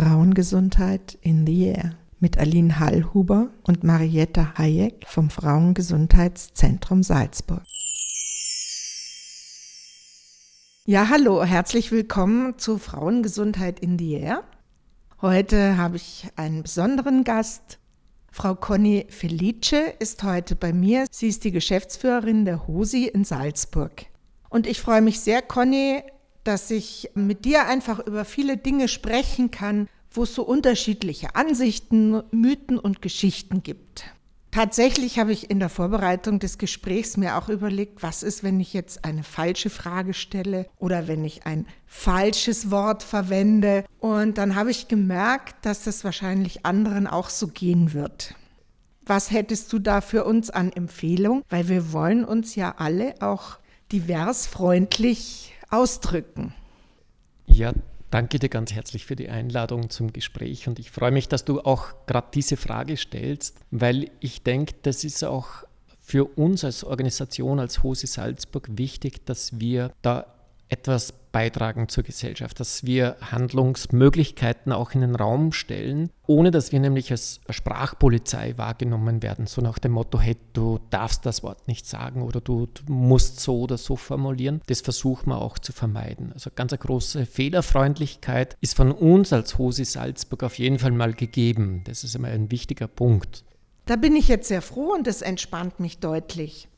Frauengesundheit 0.00 1.18
in 1.20 1.46
the 1.46 1.66
Air 1.66 1.94
mit 2.20 2.38
Aline 2.38 2.78
Hallhuber 2.78 3.50
und 3.64 3.84
Marietta 3.84 4.54
Hayek 4.56 5.04
vom 5.06 5.28
Frauengesundheitszentrum 5.28 7.02
Salzburg. 7.02 7.62
Ja, 10.86 11.10
hallo, 11.10 11.44
herzlich 11.44 11.92
willkommen 11.92 12.56
zu 12.56 12.78
Frauengesundheit 12.78 13.78
in 13.80 13.98
the 13.98 14.14
Air. 14.14 14.44
Heute 15.20 15.76
habe 15.76 15.96
ich 15.96 16.28
einen 16.34 16.62
besonderen 16.62 17.22
Gast. 17.22 17.78
Frau 18.32 18.54
Conny 18.54 19.04
Felice 19.10 19.92
ist 19.98 20.22
heute 20.22 20.56
bei 20.56 20.72
mir. 20.72 21.04
Sie 21.10 21.28
ist 21.28 21.44
die 21.44 21.52
Geschäftsführerin 21.52 22.46
der 22.46 22.66
HOSI 22.66 23.04
in 23.04 23.24
Salzburg. 23.24 24.06
Und 24.48 24.66
ich 24.66 24.80
freue 24.80 25.02
mich 25.02 25.20
sehr, 25.20 25.42
Conny, 25.42 26.02
dass 26.44 26.70
ich 26.70 27.10
mit 27.14 27.44
dir 27.44 27.66
einfach 27.66 27.98
über 27.98 28.24
viele 28.24 28.56
Dinge 28.56 28.88
sprechen 28.88 29.50
kann, 29.50 29.88
wo 30.10 30.24
es 30.24 30.34
so 30.34 30.42
unterschiedliche 30.42 31.34
Ansichten, 31.34 32.22
Mythen 32.30 32.78
und 32.78 33.02
Geschichten 33.02 33.62
gibt. 33.62 34.04
Tatsächlich 34.50 35.20
habe 35.20 35.32
ich 35.32 35.48
in 35.48 35.60
der 35.60 35.68
Vorbereitung 35.68 36.40
des 36.40 36.58
Gesprächs 36.58 37.16
mir 37.16 37.36
auch 37.36 37.48
überlegt, 37.48 38.02
was 38.02 38.24
ist, 38.24 38.42
wenn 38.42 38.58
ich 38.58 38.72
jetzt 38.72 39.04
eine 39.04 39.22
falsche 39.22 39.70
Frage 39.70 40.12
stelle 40.12 40.66
oder 40.78 41.06
wenn 41.06 41.24
ich 41.24 41.46
ein 41.46 41.66
falsches 41.86 42.72
Wort 42.72 43.04
verwende. 43.04 43.84
Und 44.00 44.38
dann 44.38 44.56
habe 44.56 44.72
ich 44.72 44.88
gemerkt, 44.88 45.64
dass 45.64 45.84
das 45.84 46.02
wahrscheinlich 46.02 46.66
anderen 46.66 47.06
auch 47.06 47.28
so 47.28 47.46
gehen 47.46 47.92
wird. 47.92 48.34
Was 49.06 49.30
hättest 49.30 49.72
du 49.72 49.78
da 49.78 50.00
für 50.00 50.24
uns 50.24 50.50
an 50.50 50.72
Empfehlung? 50.72 51.44
Weil 51.48 51.68
wir 51.68 51.92
wollen 51.92 52.24
uns 52.24 52.56
ja 52.56 52.74
alle 52.76 53.14
auch 53.20 53.58
divers 53.92 54.48
freundlich 54.48 55.54
ausdrücken. 55.70 56.54
Ja, 57.46 57.72
danke 58.10 58.38
dir 58.38 58.48
ganz 58.48 58.72
herzlich 58.72 59.06
für 59.06 59.16
die 59.16 59.28
Einladung 59.28 59.90
zum 59.90 60.12
Gespräch 60.12 60.68
und 60.68 60.78
ich 60.78 60.90
freue 60.90 61.10
mich, 61.10 61.28
dass 61.28 61.44
du 61.44 61.60
auch 61.60 62.06
gerade 62.06 62.28
diese 62.34 62.56
Frage 62.56 62.96
stellst, 62.96 63.58
weil 63.70 64.10
ich 64.20 64.42
denke, 64.42 64.74
das 64.82 65.04
ist 65.04 65.24
auch 65.24 65.64
für 66.00 66.24
uns 66.24 66.64
als 66.64 66.82
Organisation, 66.82 67.60
als 67.60 67.82
Hose 67.82 68.06
Salzburg 68.06 68.68
wichtig, 68.72 69.24
dass 69.26 69.60
wir 69.60 69.92
da 70.02 70.26
etwas 70.70 71.12
beitragen 71.32 71.88
zur 71.88 72.04
Gesellschaft, 72.04 72.58
dass 72.58 72.84
wir 72.84 73.16
Handlungsmöglichkeiten 73.20 74.72
auch 74.72 74.92
in 74.92 75.00
den 75.00 75.14
Raum 75.14 75.52
stellen, 75.52 76.10
ohne 76.26 76.50
dass 76.50 76.72
wir 76.72 76.80
nämlich 76.80 77.10
als 77.10 77.40
Sprachpolizei 77.48 78.56
wahrgenommen 78.56 79.22
werden, 79.22 79.46
so 79.46 79.60
nach 79.60 79.78
dem 79.78 79.92
Motto, 79.92 80.18
hey, 80.18 80.36
du 80.52 80.80
darfst 80.90 81.26
das 81.26 81.42
Wort 81.42 81.68
nicht 81.68 81.86
sagen 81.86 82.22
oder 82.22 82.40
du, 82.40 82.68
musst 82.88 83.40
so 83.40 83.60
oder 83.60 83.78
so 83.78 83.96
formulieren. 83.96 84.60
Das 84.66 84.80
versuchen 84.80 85.30
wir 85.30 85.40
auch 85.40 85.58
zu 85.58 85.72
vermeiden. 85.72 86.32
Also 86.32 86.50
ganz 86.54 86.72
eine 86.72 86.78
große 86.78 87.26
Fehlerfreundlichkeit 87.26 88.56
ist 88.60 88.74
von 88.74 88.92
uns 88.92 89.32
als 89.32 89.58
Hosi 89.58 89.84
Salzburg 89.84 90.42
auf 90.42 90.58
jeden 90.58 90.78
Fall 90.78 90.92
mal 90.92 91.12
gegeben. 91.12 91.82
Das 91.84 92.04
ist 92.04 92.14
immer 92.14 92.28
ein 92.28 92.50
wichtiger 92.50 92.88
Punkt. 92.88 93.44
Da 93.86 93.96
bin 93.96 94.14
ich 94.14 94.28
jetzt 94.28 94.48
sehr 94.48 94.62
froh 94.62 94.92
und 94.94 95.06
das 95.06 95.22
entspannt 95.22 95.80
mich 95.80 95.98
deutlich. 95.98 96.68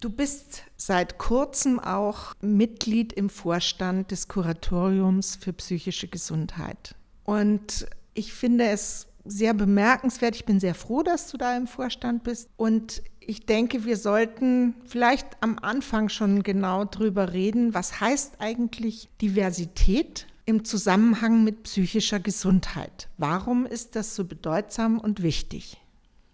Du 0.00 0.10
bist 0.10 0.62
seit 0.76 1.18
kurzem 1.18 1.80
auch 1.80 2.34
Mitglied 2.40 3.12
im 3.12 3.28
Vorstand 3.28 4.12
des 4.12 4.28
Kuratoriums 4.28 5.34
für 5.34 5.52
psychische 5.52 6.06
Gesundheit. 6.06 6.94
Und 7.24 7.86
ich 8.14 8.32
finde 8.32 8.68
es 8.68 9.08
sehr 9.24 9.54
bemerkenswert. 9.54 10.36
Ich 10.36 10.44
bin 10.44 10.60
sehr 10.60 10.76
froh, 10.76 11.02
dass 11.02 11.30
du 11.30 11.36
da 11.36 11.56
im 11.56 11.66
Vorstand 11.66 12.22
bist. 12.22 12.48
Und 12.56 13.02
ich 13.18 13.44
denke, 13.44 13.84
wir 13.84 13.96
sollten 13.96 14.74
vielleicht 14.86 15.26
am 15.40 15.58
Anfang 15.58 16.08
schon 16.08 16.44
genau 16.44 16.84
drüber 16.84 17.32
reden, 17.32 17.74
was 17.74 18.00
heißt 18.00 18.36
eigentlich 18.38 19.08
Diversität 19.20 20.28
im 20.46 20.64
Zusammenhang 20.64 21.42
mit 21.42 21.64
psychischer 21.64 22.20
Gesundheit? 22.20 23.08
Warum 23.18 23.66
ist 23.66 23.96
das 23.96 24.14
so 24.14 24.24
bedeutsam 24.24 24.98
und 24.98 25.22
wichtig? 25.22 25.76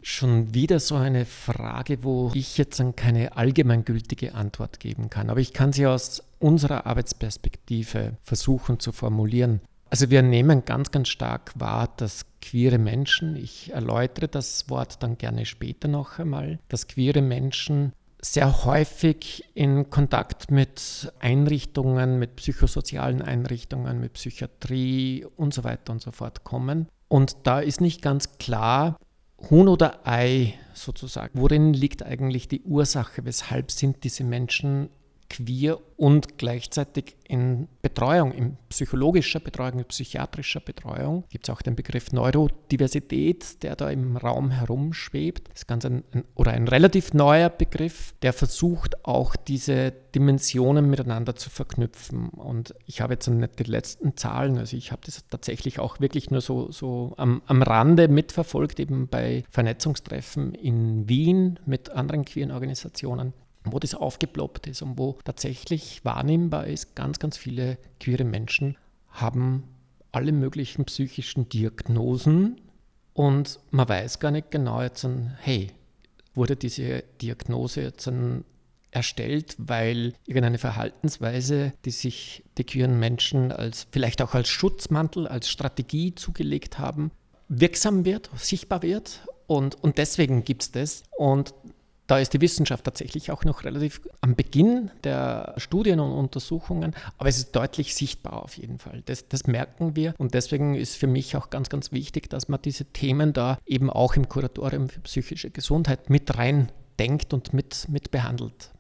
Schon 0.07 0.53
wieder 0.53 0.81
so 0.81 0.97
eine 0.97 1.25
Frage, 1.25 2.05
wo 2.05 2.31
ich 2.35 2.59
jetzt 2.59 2.79
dann 2.79 2.95
keine 2.95 3.39
allgemeingültige 3.39 4.35
Antwort 4.35 4.79
geben 4.79 5.09
kann. 5.09 5.31
Aber 5.31 5.41
ich 5.41 5.55
kann 5.55 5.73
sie 5.73 5.87
aus 5.87 6.23
unserer 6.39 6.85
Arbeitsperspektive 6.85 8.19
versuchen 8.23 8.79
zu 8.79 8.93
formulieren. 8.93 9.63
Also 9.89 10.11
wir 10.11 10.21
nehmen 10.21 10.67
ganz, 10.67 10.91
ganz 10.91 11.09
stark 11.09 11.53
wahr, 11.55 11.89
dass 11.97 12.27
queere 12.43 12.77
Menschen, 12.77 13.35
ich 13.35 13.73
erläutere 13.73 14.29
das 14.29 14.69
Wort 14.69 15.03
dann 15.03 15.17
gerne 15.17 15.47
später 15.47 15.89
noch 15.89 16.19
einmal, 16.19 16.59
dass 16.69 16.87
queere 16.87 17.23
Menschen 17.23 17.95
sehr 18.21 18.67
häufig 18.67 19.45
in 19.55 19.89
Kontakt 19.89 20.51
mit 20.51 21.13
Einrichtungen, 21.19 22.19
mit 22.19 22.37
psychosozialen 22.37 23.23
Einrichtungen, 23.23 24.01
mit 24.01 24.13
Psychiatrie 24.13 25.27
und 25.37 25.55
so 25.55 25.65
weiter 25.65 25.93
und 25.93 26.03
so 26.03 26.11
fort 26.11 26.45
kommen. 26.45 26.89
Und 27.09 27.37
da 27.45 27.61
ist 27.61 27.81
nicht 27.81 28.03
ganz 28.03 28.37
klar, 28.37 28.99
Huhn 29.51 29.69
oder 29.69 30.07
Ei 30.07 30.55
sozusagen. 30.73 31.39
Worin 31.41 31.73
liegt 31.75 32.03
eigentlich 32.03 32.49
die 32.49 32.63
Ursache? 32.63 33.25
Weshalb 33.25 33.71
sind 33.71 34.05
diese 34.05 34.25
Menschen 34.25 34.89
queer 35.29 35.79
und 35.97 36.39
gleichzeitig 36.39 37.17
in 37.27 37.69
Betreuung, 37.83 38.33
in 38.33 38.57
psychologischer 38.69 39.41
Betreuung, 39.41 39.79
in 39.79 39.85
psychiatrischer 39.85 40.61
Betreuung. 40.61 41.25
Gibt 41.31 41.49
es 41.49 41.55
auch 41.55 41.63
den 41.63 41.77
Begriff 41.77 42.13
Neurodiversität, 42.13 43.63
der 43.63 43.77
da 43.77 43.91
im 43.91 44.17
Raum 44.17 44.51
herumschwebt. 44.51 45.49
Das 45.49 45.63
ist 45.63 45.67
ganz 45.67 45.85
ein, 45.85 46.05
ein, 46.13 46.25
oder 46.35 46.53
ein 46.53 46.69
relativ 46.69 47.15
neuer 47.15 47.49
Begriff, 47.49 48.15
der 48.23 48.33
versucht 48.33 49.05
auch 49.05 49.37
diese 49.37 49.93
Dimensionen 50.15 50.91
miteinander 50.91 51.37
zu 51.37 51.51
verknüpfen. 51.51 52.29
Und 52.29 52.75
ich 52.87 53.01
habe 53.01 53.15
jetzt 53.15 53.29
nicht 53.29 53.59
die 53.59 53.65
letzten 53.65 54.17
Zahlen, 54.17 54.59
also 54.59 54.77
ich 54.77 54.93
habe 54.93 55.03
das 55.05 55.27
tatsächlich 55.29 55.79
auch 55.79 56.01
wirklich 56.01 56.31
nur 56.31 56.41
so, 56.41 56.71
so 56.71 57.15
am, 57.17 57.43
am 57.47 57.63
Rande 57.63 58.09
mitverfolgt, 58.09 58.81
eben 58.81 59.09
bei 59.09 59.45
Vernetzungstreffen 59.51 60.55
in 60.55 61.09
Wien 61.09 61.59
mit 61.67 61.91
anderen 61.91 62.25
queeren 62.25 62.51
Organisationen 62.51 63.33
wo 63.65 63.79
das 63.79 63.95
aufgeploppt 63.95 64.67
ist 64.67 64.83
und 64.83 64.99
wo 64.99 65.19
tatsächlich 65.25 66.05
wahrnehmbar 66.05 66.67
ist, 66.67 66.95
ganz, 66.95 67.19
ganz 67.19 67.37
viele 67.37 67.79
queere 68.01 68.25
Menschen 68.25 68.77
haben 69.11 69.65
alle 70.13 70.33
möglichen 70.33 70.85
psychischen 70.85 71.49
Diagnosen 71.49 72.61
und 73.15 73.59
man 73.71 73.89
weiß 73.89 74.19
gar 74.21 74.31
nicht 74.31 74.51
genau 74.51 74.83
jetzt, 74.83 75.07
hey, 75.39 75.71
wurde 76.35 76.57
diese 76.57 77.05
Diagnose 77.21 77.83
jetzt 77.83 78.11
erstellt, 78.91 79.57
weil 79.59 80.15
irgendeine 80.27 80.59
Verhaltensweise, 80.59 81.73
die 81.85 81.91
sich 81.91 82.45
die 82.59 82.65
queeren 82.65 82.99
Menschen 82.99 83.51
als 83.51 83.87
vielleicht 83.91 84.23
auch 84.23 84.35
als 84.35 84.49
Schutzmantel, 84.49 85.27
als 85.27 85.49
Strategie 85.49 86.15
zugelegt 86.15 86.79
haben, 86.79 87.11
wirksam 87.49 88.05
wird, 88.05 88.31
sichtbar 88.37 88.83
wird 88.83 89.27
und, 89.47 89.83
und 89.83 89.99
deswegen 89.99 90.45
gibt 90.45 90.63
es 90.63 90.73
das. 90.73 91.03
Und 91.17 91.55
da 92.07 92.19
ist 92.19 92.35
die 92.35 92.41
Wissenschaft 92.41 92.85
tatsächlich 92.85 93.31
auch 93.31 93.45
noch 93.45 93.65
relativ 93.65 94.01
am 94.21 94.35
Beginn 94.35 94.91
der 95.05 95.55
Studien 95.57 96.01
und 96.01 96.13
Untersuchungen, 96.13 96.95
aber 97.19 97.29
es 97.29 97.39
ist 97.39 97.57
deutlich 97.57 97.95
sichtbar 97.95 98.43
auf 98.43 98.57
jeden 98.57 98.79
Fall. 98.79 99.03
Das, 99.07 99.29
das, 99.29 99.47
merken 99.47 99.97
wir 99.97 100.15
und 100.19 100.35
deswegen 100.35 100.75
ist 100.75 100.97
für 100.97 101.07
mich 101.07 101.37
auch 101.37 101.51
ganz, 101.51 101.69
ganz 101.69 101.93
wichtig, 101.93 102.29
dass 102.29 102.49
man 102.49 102.61
diese 102.63 102.85
Themen 102.87 103.33
da 103.33 103.59
eben 103.67 103.91
auch 103.91 104.17
im 104.17 104.29
Kuratorium 104.29 104.89
für 104.89 105.01
psychische 105.01 105.51
Gesundheit 105.51 106.11
mit 106.11 106.37
rein 106.37 106.71
denkt 106.99 107.33
und 107.35 107.53
mit, 107.53 107.87
mit 107.89 108.11
behandelt. 108.11 108.74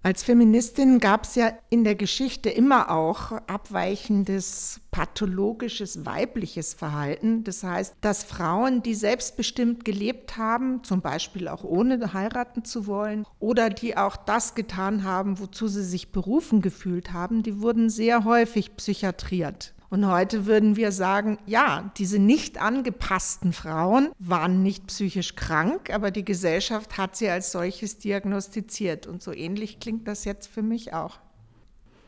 Als 0.00 0.22
Feministin 0.22 1.00
gab 1.00 1.24
es 1.24 1.34
ja 1.34 1.52
in 1.70 1.82
der 1.82 1.96
Geschichte 1.96 2.50
immer 2.50 2.90
auch 2.92 3.32
abweichendes, 3.32 4.80
pathologisches, 4.92 6.06
weibliches 6.06 6.72
Verhalten. 6.72 7.42
Das 7.42 7.64
heißt, 7.64 7.96
dass 8.00 8.22
Frauen, 8.22 8.82
die 8.84 8.94
selbstbestimmt 8.94 9.84
gelebt 9.84 10.36
haben, 10.36 10.84
zum 10.84 11.00
Beispiel 11.00 11.48
auch 11.48 11.64
ohne 11.64 12.12
heiraten 12.14 12.64
zu 12.64 12.86
wollen, 12.86 13.24
oder 13.40 13.70
die 13.70 13.96
auch 13.96 14.16
das 14.16 14.54
getan 14.54 15.02
haben, 15.02 15.40
wozu 15.40 15.66
sie 15.66 15.84
sich 15.84 16.12
berufen 16.12 16.62
gefühlt 16.62 17.12
haben, 17.12 17.42
die 17.42 17.60
wurden 17.60 17.90
sehr 17.90 18.24
häufig 18.24 18.76
psychiatriert. 18.76 19.74
Und 19.90 20.06
heute 20.06 20.44
würden 20.44 20.76
wir 20.76 20.92
sagen, 20.92 21.38
ja, 21.46 21.90
diese 21.96 22.18
nicht 22.18 22.60
angepassten 22.60 23.52
Frauen 23.52 24.10
waren 24.18 24.62
nicht 24.62 24.86
psychisch 24.88 25.34
krank, 25.34 25.90
aber 25.90 26.10
die 26.10 26.24
Gesellschaft 26.24 26.98
hat 26.98 27.16
sie 27.16 27.28
als 27.30 27.52
solches 27.52 27.98
diagnostiziert. 27.98 29.06
Und 29.06 29.22
so 29.22 29.32
ähnlich 29.32 29.80
klingt 29.80 30.06
das 30.06 30.24
jetzt 30.24 30.46
für 30.46 30.62
mich 30.62 30.92
auch. 30.92 31.18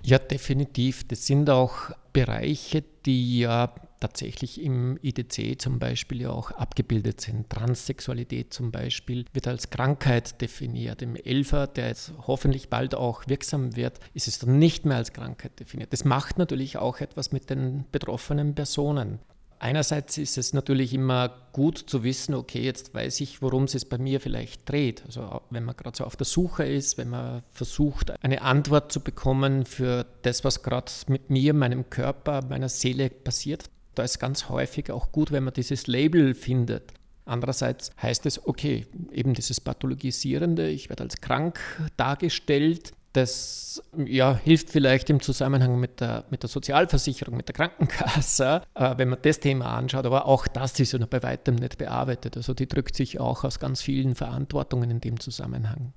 Ja, 0.03 0.19
definitiv. 0.19 1.06
Das 1.09 1.27
sind 1.27 1.49
auch 1.49 1.91
Bereiche, 2.12 2.85
die 3.06 3.41
ja 3.41 3.73
tatsächlich 4.00 4.61
im 4.61 4.99
IDC 5.02 5.61
zum 5.61 5.79
Beispiel 5.79 6.23
ja 6.23 6.31
auch 6.31 6.50
abgebildet 6.50 7.20
sind. 7.20 7.50
Transsexualität 7.50 8.52
zum 8.52 8.73
Beispiel 8.73 9.26
wird 9.32 9.47
als 9.47 9.70
Krankheit 9.70 10.41
definiert. 10.41 11.02
Im 11.02 11.17
ELFA, 11.17 11.67
der 11.67 11.88
jetzt 11.88 12.12
hoffentlich 12.26 12.69
bald 12.70 12.94
auch 12.94 13.29
wirksam 13.29 13.76
wird, 13.76 14.00
ist 14.14 14.29
es 14.29 14.38
dann 14.38 14.58
nicht 14.58 14.85
mehr 14.87 14.97
als 14.97 15.12
Krankheit 15.12 15.61
definiert. 15.61 15.93
Das 15.93 16.05
macht 16.05 16.38
natürlich 16.38 16.79
auch 16.79 17.00
etwas 17.00 17.32
mit 17.32 17.50
den 17.50 17.85
betroffenen 17.93 18.55
Personen. 18.55 19.20
Einerseits 19.62 20.17
ist 20.17 20.38
es 20.38 20.55
natürlich 20.55 20.94
immer 20.94 21.29
gut 21.52 21.76
zu 21.76 22.02
wissen, 22.02 22.35
okay, 22.35 22.62
jetzt 22.62 22.94
weiß 22.94 23.20
ich, 23.20 23.43
worum 23.43 23.64
es 23.64 23.85
bei 23.85 23.99
mir 23.99 24.19
vielleicht 24.19 24.67
dreht. 24.67 25.02
Also 25.05 25.43
wenn 25.50 25.64
man 25.64 25.76
gerade 25.76 25.99
so 25.99 26.05
auf 26.05 26.17
der 26.17 26.25
Suche 26.25 26.64
ist, 26.64 26.97
wenn 26.97 27.11
man 27.11 27.43
versucht, 27.50 28.11
eine 28.25 28.41
Antwort 28.41 28.91
zu 28.91 29.00
bekommen 29.00 29.67
für 29.67 30.06
das, 30.23 30.44
was 30.44 30.62
gerade 30.62 30.91
mit 31.08 31.29
mir, 31.29 31.52
meinem 31.52 31.91
Körper, 31.91 32.43
meiner 32.49 32.70
Seele 32.70 33.11
passiert, 33.11 33.69
da 34.00 34.05
ist 34.05 34.19
ganz 34.19 34.49
häufig 34.49 34.91
auch 34.91 35.12
gut, 35.12 35.31
wenn 35.31 35.44
man 35.44 35.52
dieses 35.52 35.87
Label 35.87 36.35
findet. 36.35 36.94
Andererseits 37.26 37.91
heißt 38.00 38.25
es, 38.25 38.47
okay, 38.47 38.87
eben 39.12 39.35
dieses 39.35 39.61
Pathologisierende, 39.61 40.70
ich 40.70 40.88
werde 40.88 41.02
als 41.02 41.20
krank 41.20 41.61
dargestellt, 41.99 42.94
das 43.12 43.82
ja, 44.06 44.35
hilft 44.37 44.70
vielleicht 44.70 45.11
im 45.11 45.20
Zusammenhang 45.20 45.79
mit 45.79 46.00
der, 46.00 46.25
mit 46.31 46.43
der 46.43 46.49
Sozialversicherung, 46.49 47.37
mit 47.37 47.49
der 47.49 47.55
Krankenkasse, 47.55 48.62
äh, 48.75 48.94
wenn 48.97 49.11
man 49.11 49.19
das 49.20 49.38
Thema 49.38 49.76
anschaut. 49.76 50.06
Aber 50.06 50.25
auch 50.25 50.47
das 50.47 50.81
ist 50.81 50.93
ja 50.93 50.99
noch 50.99 51.08
bei 51.08 51.23
weitem 51.23 51.56
nicht 51.56 51.76
bearbeitet. 51.76 52.38
Also 52.38 52.55
die 52.55 52.69
drückt 52.69 52.97
sich 52.97 53.20
auch 53.20 53.44
aus 53.44 53.58
ganz 53.58 53.82
vielen 53.82 54.14
Verantwortungen 54.14 54.91
in 54.91 55.00
dem 55.02 55.20
Zusammenhang. 55.20 55.93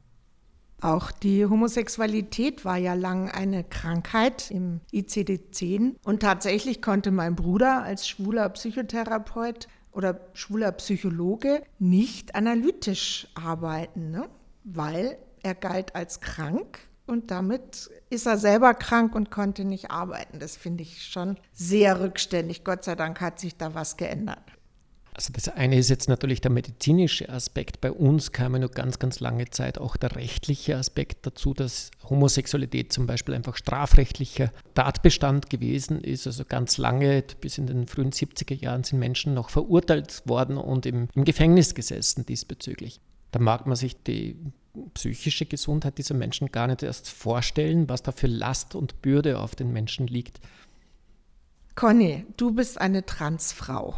Auch 0.83 1.12
die 1.13 1.45
Homosexualität 1.45 2.65
war 2.65 2.75
ja 2.75 2.94
lang 2.94 3.31
eine 3.31 3.63
Krankheit 3.63 4.51
im 4.51 4.81
ICD-10 4.91 5.95
und 6.03 6.21
tatsächlich 6.21 6.81
konnte 6.81 7.09
mein 7.12 7.38
Bruder 7.38 7.83
als 7.83 8.06
schwuler 8.06 8.50
Psychotherapeut 8.50 9.69
oder 9.94 10.19
schwuler 10.33 10.74
Psychologe 10.74 11.63
nicht 11.80 12.35
analytisch 12.35 13.30
arbeiten, 13.33 14.12
ne? 14.12 14.27
weil 14.65 15.18
er 15.41 15.56
galt 15.56 15.95
als 15.95 16.19
krank 16.19 16.80
und 17.07 17.31
damit 17.31 17.89
ist 18.09 18.25
er 18.25 18.38
selber 18.38 18.74
krank 18.74 19.15
und 19.15 19.31
konnte 19.31 19.63
nicht 19.63 19.89
arbeiten. 19.89 20.39
Das 20.39 20.57
finde 20.57 20.83
ich 20.83 21.06
schon 21.06 21.38
sehr 21.53 22.01
rückständig. 22.01 22.65
Gott 22.65 22.83
sei 22.83 22.95
Dank 22.95 23.21
hat 23.21 23.39
sich 23.39 23.56
da 23.56 23.74
was 23.74 23.95
geändert. 23.95 24.44
Also 25.15 25.31
das 25.31 25.48
eine 25.48 25.77
ist 25.77 25.89
jetzt 25.89 26.10
natürlich 26.10 26.42
der 26.42 26.50
medizinische 26.50 27.30
Aspekt. 27.30 27.81
Bei 27.81 27.92
uns 27.92 28.31
kam 28.31 28.54
ja 28.54 28.60
nur 28.60 28.69
ganz, 28.69 28.98
ganz 28.98 29.19
lange 29.19 29.48
Zeit 29.50 29.77
auch 29.77 29.95
der 29.95 30.15
rechtliche 30.15 30.75
Aspekt 30.75 31.25
dazu, 31.27 31.54
dass 31.54 31.92
Homosexualität 32.10 32.92
zum 32.92 33.06
Beispiel 33.06 33.36
einfach 33.36 33.56
strafrechtlicher 33.56 34.51
Tatbestand 34.74 35.51
gewesen 35.51 36.01
ist. 36.01 36.25
Also 36.25 36.45
ganz 36.45 36.80
lange, 36.80 37.24
bis 37.42 37.60
in 37.60 37.68
den 37.68 37.86
frühen 37.86 38.12
70er 38.12 38.56
Jahren, 38.56 38.83
sind 38.83 38.98
Menschen 38.98 39.36
noch 39.36 39.50
verurteilt 39.51 40.24
worden 40.25 40.57
und 40.57 40.88
im, 40.88 41.07
im 41.13 41.25
Gefängnis 41.25 41.75
gesessen 41.75 42.25
diesbezüglich. 42.25 43.00
Da 43.31 43.39
mag 43.39 43.68
man 43.68 43.75
sich 43.75 44.01
die 44.01 44.36
psychische 44.95 45.45
Gesundheit 45.45 46.00
dieser 46.00 46.15
Menschen 46.15 46.51
gar 46.51 46.65
nicht 46.65 46.81
erst 46.81 47.07
vorstellen, 47.07 47.88
was 47.88 48.01
da 48.01 48.12
für 48.12 48.27
Last 48.27 48.74
und 48.74 49.04
Bürde 49.04 49.39
auf 49.39 49.56
den 49.56 49.71
Menschen 49.71 50.07
liegt. 50.07 50.39
Conny, 51.75 52.25
du 52.38 52.51
bist 52.51 52.81
eine 52.81 53.06
Transfrau. 53.06 53.95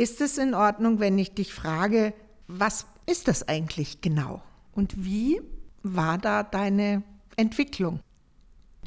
Ist 0.00 0.22
es 0.22 0.38
in 0.38 0.54
Ordnung, 0.54 0.98
wenn 0.98 1.18
ich 1.18 1.34
dich 1.34 1.52
frage, 1.52 2.14
was 2.48 2.86
ist 3.04 3.28
das 3.28 3.46
eigentlich 3.46 4.00
genau? 4.00 4.40
Und 4.72 5.04
wie 5.04 5.42
war 5.82 6.16
da 6.16 6.42
deine 6.42 7.02
Entwicklung? 7.36 8.00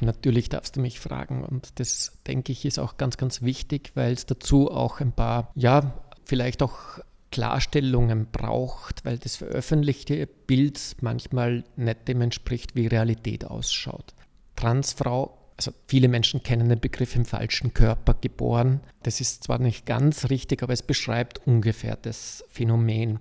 Natürlich 0.00 0.48
darfst 0.48 0.74
du 0.74 0.80
mich 0.80 0.98
fragen 0.98 1.44
und 1.44 1.78
das 1.78 2.18
denke 2.26 2.50
ich 2.50 2.64
ist 2.64 2.80
auch 2.80 2.96
ganz, 2.96 3.16
ganz 3.16 3.42
wichtig, 3.42 3.92
weil 3.94 4.12
es 4.12 4.26
dazu 4.26 4.72
auch 4.72 4.98
ein 4.98 5.12
paar, 5.12 5.52
ja, 5.54 6.02
vielleicht 6.24 6.64
auch 6.64 6.98
Klarstellungen 7.30 8.26
braucht, 8.32 9.04
weil 9.04 9.18
das 9.18 9.36
veröffentlichte 9.36 10.26
Bild 10.26 10.96
manchmal 11.00 11.62
nicht 11.76 12.08
dem 12.08 12.22
entspricht, 12.22 12.74
wie 12.74 12.88
Realität 12.88 13.44
ausschaut. 13.44 14.14
Transfrau, 14.56 15.38
also 15.56 15.72
viele 15.86 16.08
Menschen 16.08 16.42
kennen 16.42 16.68
den 16.68 16.80
Begriff 16.80 17.14
im 17.14 17.24
falschen 17.24 17.74
Körper 17.74 18.14
geboren. 18.14 18.80
Das 19.02 19.20
ist 19.20 19.44
zwar 19.44 19.58
nicht 19.58 19.86
ganz 19.86 20.30
richtig, 20.30 20.62
aber 20.62 20.72
es 20.72 20.82
beschreibt 20.82 21.46
ungefähr 21.46 21.96
das 21.96 22.44
Phänomen. 22.48 23.20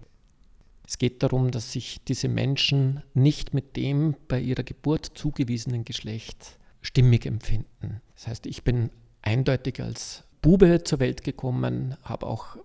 Es 0.85 0.97
geht 0.97 1.23
darum, 1.23 1.51
dass 1.51 1.71
sich 1.71 2.03
diese 2.03 2.27
Menschen 2.27 3.03
nicht 3.13 3.53
mit 3.53 3.75
dem 3.77 4.15
bei 4.27 4.39
ihrer 4.39 4.63
Geburt 4.63 5.11
zugewiesenen 5.13 5.85
Geschlecht 5.85 6.57
stimmig 6.81 7.25
empfinden. 7.25 8.01
Das 8.15 8.27
heißt, 8.27 8.45
ich 8.47 8.63
bin 8.63 8.89
eindeutig 9.21 9.81
als 9.81 10.23
Bube 10.41 10.83
zur 10.83 10.99
Welt 10.99 11.23
gekommen, 11.23 11.95
habe 12.03 12.27
auch 12.27 12.57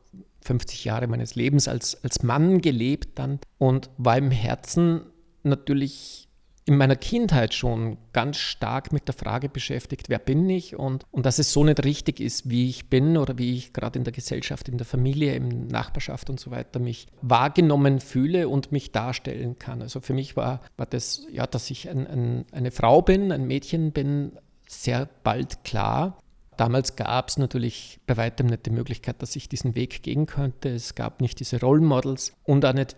50 0.42 0.84
Jahre 0.84 1.06
meines 1.06 1.36
Lebens 1.36 1.68
als, 1.68 2.02
als 2.02 2.22
Mann 2.22 2.60
gelebt 2.60 3.18
dann 3.18 3.38
und 3.58 3.90
war 3.98 4.16
im 4.16 4.30
Herzen 4.30 5.02
natürlich 5.42 6.27
in 6.68 6.76
meiner 6.76 6.96
Kindheit 6.96 7.54
schon 7.54 7.96
ganz 8.12 8.36
stark 8.36 8.92
mit 8.92 9.08
der 9.08 9.14
Frage 9.14 9.48
beschäftigt, 9.48 10.10
wer 10.10 10.18
bin 10.18 10.50
ich 10.50 10.76
und, 10.76 11.06
und 11.10 11.24
dass 11.24 11.38
es 11.38 11.50
so 11.50 11.64
nicht 11.64 11.82
richtig 11.82 12.20
ist, 12.20 12.50
wie 12.50 12.68
ich 12.68 12.90
bin 12.90 13.16
oder 13.16 13.38
wie 13.38 13.56
ich 13.56 13.72
gerade 13.72 13.98
in 13.98 14.04
der 14.04 14.12
Gesellschaft, 14.12 14.68
in 14.68 14.76
der 14.76 14.84
Familie, 14.84 15.34
in 15.34 15.66
Nachbarschaft 15.68 16.28
und 16.28 16.38
so 16.38 16.50
weiter 16.50 16.78
mich 16.78 17.06
wahrgenommen 17.22 18.00
fühle 18.00 18.50
und 18.50 18.70
mich 18.70 18.92
darstellen 18.92 19.58
kann. 19.58 19.80
Also 19.80 20.00
für 20.00 20.12
mich 20.12 20.36
war, 20.36 20.60
war 20.76 20.84
das, 20.84 21.26
ja, 21.32 21.46
dass 21.46 21.70
ich 21.70 21.88
ein, 21.88 22.06
ein, 22.06 22.44
eine 22.52 22.70
Frau 22.70 23.00
bin, 23.00 23.32
ein 23.32 23.46
Mädchen 23.46 23.92
bin, 23.92 24.32
sehr 24.68 25.08
bald 25.24 25.64
klar. 25.64 26.18
Damals 26.58 26.96
gab 26.96 27.30
es 27.30 27.38
natürlich 27.38 27.98
bei 28.06 28.18
weitem 28.18 28.48
nicht 28.48 28.66
die 28.66 28.70
Möglichkeit, 28.70 29.22
dass 29.22 29.36
ich 29.36 29.48
diesen 29.48 29.74
Weg 29.74 30.02
gehen 30.02 30.26
könnte. 30.26 30.68
Es 30.68 30.94
gab 30.94 31.22
nicht 31.22 31.40
diese 31.40 31.60
Role 31.60 31.80
Models 31.80 32.34
und 32.44 32.66
auch 32.66 32.74
nicht 32.74 32.94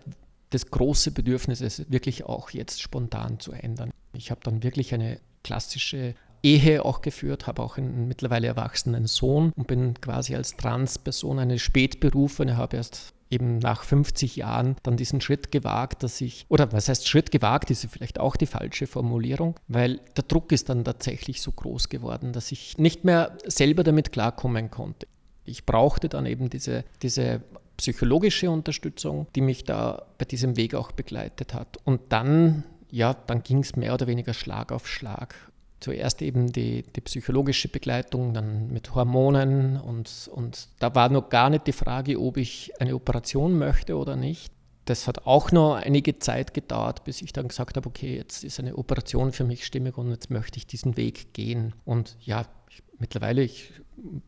das 0.51 0.69
große 0.69 1.11
Bedürfnis, 1.11 1.61
es 1.61 1.91
wirklich 1.91 2.25
auch 2.25 2.51
jetzt 2.51 2.81
spontan 2.81 3.39
zu 3.39 3.51
ändern. 3.51 3.91
Ich 4.13 4.31
habe 4.31 4.41
dann 4.43 4.63
wirklich 4.63 4.93
eine 4.93 5.19
klassische 5.43 6.13
Ehe 6.43 6.85
auch 6.85 7.01
geführt, 7.01 7.47
habe 7.47 7.61
auch 7.61 7.77
einen 7.77 8.07
mittlerweile 8.07 8.47
erwachsenen 8.47 9.07
Sohn 9.07 9.51
und 9.55 9.67
bin 9.67 9.99
quasi 10.01 10.35
als 10.35 10.55
Transperson 10.55 11.39
eine 11.39 11.59
Spätberufene, 11.59 12.57
habe 12.57 12.77
erst 12.77 13.13
eben 13.29 13.59
nach 13.59 13.83
50 13.83 14.35
Jahren 14.35 14.75
dann 14.83 14.97
diesen 14.97 15.21
Schritt 15.21 15.51
gewagt, 15.51 16.03
dass 16.03 16.19
ich, 16.19 16.45
oder 16.49 16.71
was 16.73 16.89
heißt 16.89 17.07
Schritt 17.07 17.31
gewagt, 17.31 17.71
ist 17.71 17.87
vielleicht 17.89 18.19
auch 18.19 18.35
die 18.35 18.45
falsche 18.45 18.87
Formulierung, 18.87 19.55
weil 19.67 20.01
der 20.17 20.23
Druck 20.23 20.51
ist 20.51 20.67
dann 20.69 20.83
tatsächlich 20.83 21.41
so 21.41 21.51
groß 21.51 21.89
geworden, 21.89 22.33
dass 22.33 22.51
ich 22.51 22.77
nicht 22.77 23.05
mehr 23.05 23.37
selber 23.45 23.83
damit 23.83 24.11
klarkommen 24.11 24.69
konnte. 24.69 25.07
Ich 25.45 25.65
brauchte 25.65 26.09
dann 26.09 26.25
eben 26.25 26.49
diese, 26.49 26.83
diese 27.01 27.41
psychologische 27.81 28.51
Unterstützung, 28.51 29.25
die 29.35 29.41
mich 29.41 29.63
da 29.63 30.05
bei 30.19 30.25
diesem 30.25 30.55
Weg 30.55 30.75
auch 30.75 30.91
begleitet 30.91 31.55
hat. 31.55 31.77
Und 31.83 31.99
dann, 32.09 32.63
ja, 32.91 33.15
dann 33.25 33.41
ging 33.41 33.57
es 33.59 33.75
mehr 33.75 33.95
oder 33.95 34.05
weniger 34.05 34.35
Schlag 34.35 34.71
auf 34.71 34.87
Schlag 34.87 35.33
zuerst 35.79 36.21
eben 36.21 36.51
die, 36.51 36.83
die 36.83 37.01
psychologische 37.01 37.67
Begleitung, 37.67 38.35
dann 38.35 38.71
mit 38.71 38.93
Hormonen 38.93 39.77
und, 39.77 40.29
und 40.31 40.67
da 40.77 40.93
war 40.93 41.09
noch 41.09 41.29
gar 41.29 41.49
nicht 41.49 41.65
die 41.65 41.71
Frage, 41.71 42.21
ob 42.21 42.37
ich 42.37 42.71
eine 42.79 42.93
Operation 42.93 43.57
möchte 43.57 43.97
oder 43.97 44.15
nicht. 44.15 44.53
Das 44.91 45.07
hat 45.07 45.25
auch 45.25 45.53
noch 45.53 45.75
einige 45.75 46.19
Zeit 46.19 46.53
gedauert, 46.53 47.05
bis 47.05 47.21
ich 47.21 47.31
dann 47.31 47.47
gesagt 47.47 47.77
habe, 47.77 47.87
okay, 47.87 48.17
jetzt 48.17 48.43
ist 48.43 48.59
eine 48.59 48.75
Operation 48.75 49.31
für 49.31 49.45
mich 49.45 49.65
stimmig 49.65 49.97
und 49.97 50.09
jetzt 50.09 50.29
möchte 50.29 50.57
ich 50.57 50.67
diesen 50.67 50.97
Weg 50.97 51.31
gehen. 51.31 51.73
Und 51.85 52.17
ja, 52.19 52.45
ich, 52.69 52.83
mittlerweile 52.99 53.41
ich, 53.41 53.71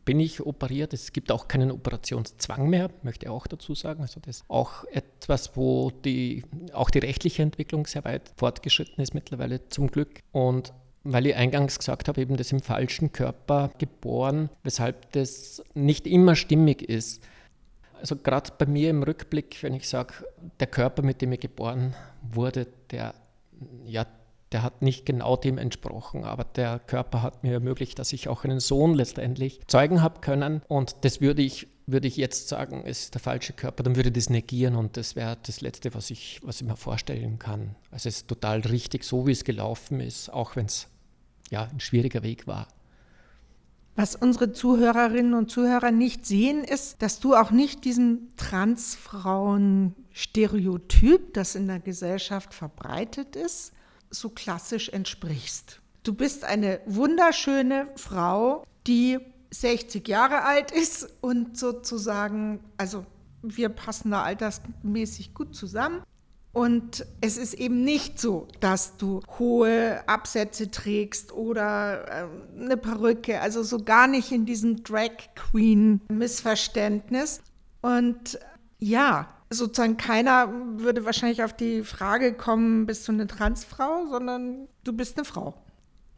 bin 0.06 0.20
ich 0.20 0.40
operiert. 0.40 0.94
Es 0.94 1.12
gibt 1.12 1.30
auch 1.30 1.48
keinen 1.48 1.70
Operationszwang 1.70 2.70
mehr, 2.70 2.88
möchte 3.02 3.26
ich 3.26 3.30
auch 3.30 3.46
dazu 3.46 3.74
sagen. 3.74 4.00
Also 4.00 4.20
das 4.20 4.38
ist 4.38 4.44
auch 4.48 4.84
etwas, 4.84 5.54
wo 5.54 5.90
die, 5.90 6.44
auch 6.72 6.88
die 6.88 7.00
rechtliche 7.00 7.42
Entwicklung 7.42 7.86
sehr 7.86 8.04
weit 8.04 8.32
fortgeschritten 8.38 9.02
ist 9.02 9.12
mittlerweile 9.12 9.68
zum 9.68 9.88
Glück. 9.88 10.20
Und 10.32 10.72
weil 11.02 11.26
ich 11.26 11.36
eingangs 11.36 11.78
gesagt 11.78 12.08
habe, 12.08 12.22
eben 12.22 12.38
das 12.38 12.52
im 12.52 12.60
falschen 12.60 13.12
Körper 13.12 13.70
geboren, 13.76 14.48
weshalb 14.62 15.12
das 15.12 15.62
nicht 15.74 16.06
immer 16.06 16.36
stimmig 16.36 16.80
ist. 16.88 17.22
Also 18.04 18.16
gerade 18.16 18.52
bei 18.58 18.66
mir 18.66 18.90
im 18.90 19.02
Rückblick, 19.02 19.62
wenn 19.62 19.72
ich 19.72 19.88
sage, 19.88 20.12
der 20.60 20.66
Körper, 20.66 21.00
mit 21.00 21.22
dem 21.22 21.32
ich 21.32 21.40
geboren 21.40 21.94
wurde, 22.20 22.66
der, 22.90 23.14
ja, 23.86 24.04
der 24.52 24.62
hat 24.62 24.82
nicht 24.82 25.06
genau 25.06 25.38
dem 25.38 25.56
entsprochen, 25.56 26.22
aber 26.22 26.44
der 26.44 26.80
Körper 26.80 27.22
hat 27.22 27.42
mir 27.42 27.54
ermöglicht, 27.54 27.98
dass 27.98 28.12
ich 28.12 28.28
auch 28.28 28.44
einen 28.44 28.60
Sohn 28.60 28.92
letztendlich 28.92 29.62
zeugen 29.68 30.02
habe 30.02 30.20
können. 30.20 30.60
Und 30.68 30.96
das 31.00 31.22
würde 31.22 31.40
ich, 31.40 31.66
würde 31.86 32.06
ich 32.06 32.18
jetzt 32.18 32.48
sagen, 32.48 32.84
ist 32.84 33.14
der 33.14 33.22
falsche 33.22 33.54
Körper, 33.54 33.82
dann 33.82 33.96
würde 33.96 34.10
ich 34.10 34.14
das 34.14 34.28
negieren 34.28 34.76
und 34.76 34.98
das 34.98 35.16
wäre 35.16 35.38
das 35.42 35.62
Letzte, 35.62 35.94
was 35.94 36.10
ich, 36.10 36.40
was 36.44 36.60
ich 36.60 36.66
mir 36.66 36.76
vorstellen 36.76 37.38
kann. 37.38 37.74
Also 37.90 38.10
es 38.10 38.16
ist 38.16 38.28
total 38.28 38.60
richtig, 38.60 39.04
so 39.04 39.26
wie 39.26 39.32
es 39.32 39.44
gelaufen 39.44 40.00
ist, 40.00 40.28
auch 40.28 40.56
wenn 40.56 40.66
es 40.66 40.88
ja, 41.50 41.70
ein 41.72 41.80
schwieriger 41.80 42.22
Weg 42.22 42.46
war. 42.46 42.68
Was 43.96 44.16
unsere 44.16 44.52
Zuhörerinnen 44.52 45.34
und 45.34 45.52
Zuhörer 45.52 45.92
nicht 45.92 46.26
sehen, 46.26 46.64
ist, 46.64 47.00
dass 47.00 47.20
du 47.20 47.36
auch 47.36 47.52
nicht 47.52 47.84
diesem 47.84 48.26
Transfrauen-Stereotyp, 48.36 51.32
das 51.32 51.54
in 51.54 51.68
der 51.68 51.78
Gesellschaft 51.78 52.54
verbreitet 52.54 53.36
ist, 53.36 53.72
so 54.10 54.30
klassisch 54.30 54.88
entsprichst. 54.88 55.80
Du 56.02 56.12
bist 56.12 56.42
eine 56.44 56.80
wunderschöne 56.86 57.86
Frau, 57.94 58.64
die 58.86 59.20
60 59.50 60.08
Jahre 60.08 60.42
alt 60.42 60.72
ist 60.72 61.08
und 61.20 61.56
sozusagen, 61.56 62.58
also 62.76 63.06
wir 63.42 63.68
passen 63.68 64.10
da 64.10 64.24
altersmäßig 64.24 65.34
gut 65.34 65.54
zusammen. 65.54 66.02
Und 66.54 67.04
es 67.20 67.36
ist 67.36 67.54
eben 67.54 67.82
nicht 67.82 68.20
so, 68.20 68.46
dass 68.60 68.96
du 68.96 69.20
hohe 69.40 70.08
Absätze 70.08 70.70
trägst 70.70 71.32
oder 71.32 72.06
äh, 72.08 72.62
eine 72.62 72.76
Perücke, 72.76 73.40
also 73.40 73.64
so 73.64 73.78
gar 73.78 74.06
nicht 74.06 74.30
in 74.30 74.46
diesem 74.46 74.84
Drag 74.84 75.10
Queen 75.34 76.00
Missverständnis. 76.08 77.42
Und 77.82 78.38
ja, 78.78 79.34
sozusagen 79.50 79.96
keiner 79.96 80.48
würde 80.78 81.04
wahrscheinlich 81.04 81.42
auf 81.42 81.52
die 81.52 81.82
Frage 81.82 82.34
kommen, 82.34 82.86
bist 82.86 83.08
du 83.08 83.12
eine 83.12 83.26
Transfrau, 83.26 84.06
sondern 84.06 84.68
du 84.84 84.92
bist 84.92 85.16
eine 85.18 85.24
Frau. 85.24 85.60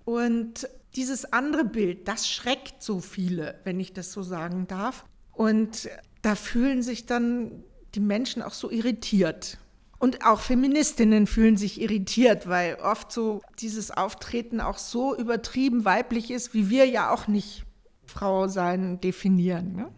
Und 0.05 0.69
dieses 0.97 1.33
andere 1.33 1.65
Bild, 1.65 2.09
das 2.09 2.29
schreckt 2.29 2.83
so 2.83 3.01
viele, 3.01 3.59
wenn 3.65 3.81
ich 3.81 3.95
das 3.95 4.13
so 4.13 4.23
sagen 4.23 4.67
darf. 4.67 5.07
Und 5.33 5.89
da 6.21 6.35
fühlen 6.35 6.83
sich 6.83 7.07
dann 7.07 7.65
die 7.95 8.01
Menschen 8.01 8.43
auch 8.43 8.53
so 8.53 8.71
irritiert. 8.71 9.59
Und 9.99 10.25
auch 10.25 10.41
Feministinnen 10.41 11.27
fühlen 11.27 11.57
sich 11.57 11.81
irritiert, 11.81 12.49
weil 12.49 12.77
oft 12.77 13.11
so 13.11 13.41
dieses 13.61 13.91
Auftreten 13.91 14.61
auch 14.61 14.79
so 14.79 15.17
übertrieben 15.17 15.85
weiblich 15.85 16.31
ist, 16.31 16.53
wie 16.53 16.69
wir 16.69 16.87
ja 16.87 17.13
auch 17.13 17.29
nicht 17.29 17.65
Frau 18.05 18.47
sein 18.47 19.01
definieren. 19.01 19.75
Ne? 19.75 19.89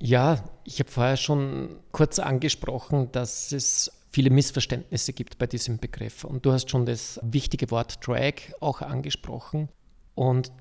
Ja, 0.00 0.42
ich 0.64 0.78
habe 0.78 0.90
vorher 0.90 1.16
schon 1.16 1.80
kurz 1.90 2.18
angesprochen, 2.18 3.10
dass 3.12 3.52
es 3.52 3.90
viele 4.10 4.30
Missverständnisse 4.30 5.12
gibt 5.12 5.38
bei 5.38 5.46
diesem 5.46 5.78
Begriff. 5.78 6.24
Und 6.24 6.44
du 6.44 6.52
hast 6.52 6.70
schon 6.70 6.86
das 6.86 7.18
wichtige 7.22 7.70
Wort 7.70 8.06
Drag 8.06 8.34
auch 8.60 8.82
angesprochen. 8.82 9.68
Und 10.14 10.52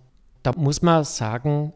da 0.44 0.54
muss 0.56 0.82
man 0.82 1.04
sagen, 1.04 1.74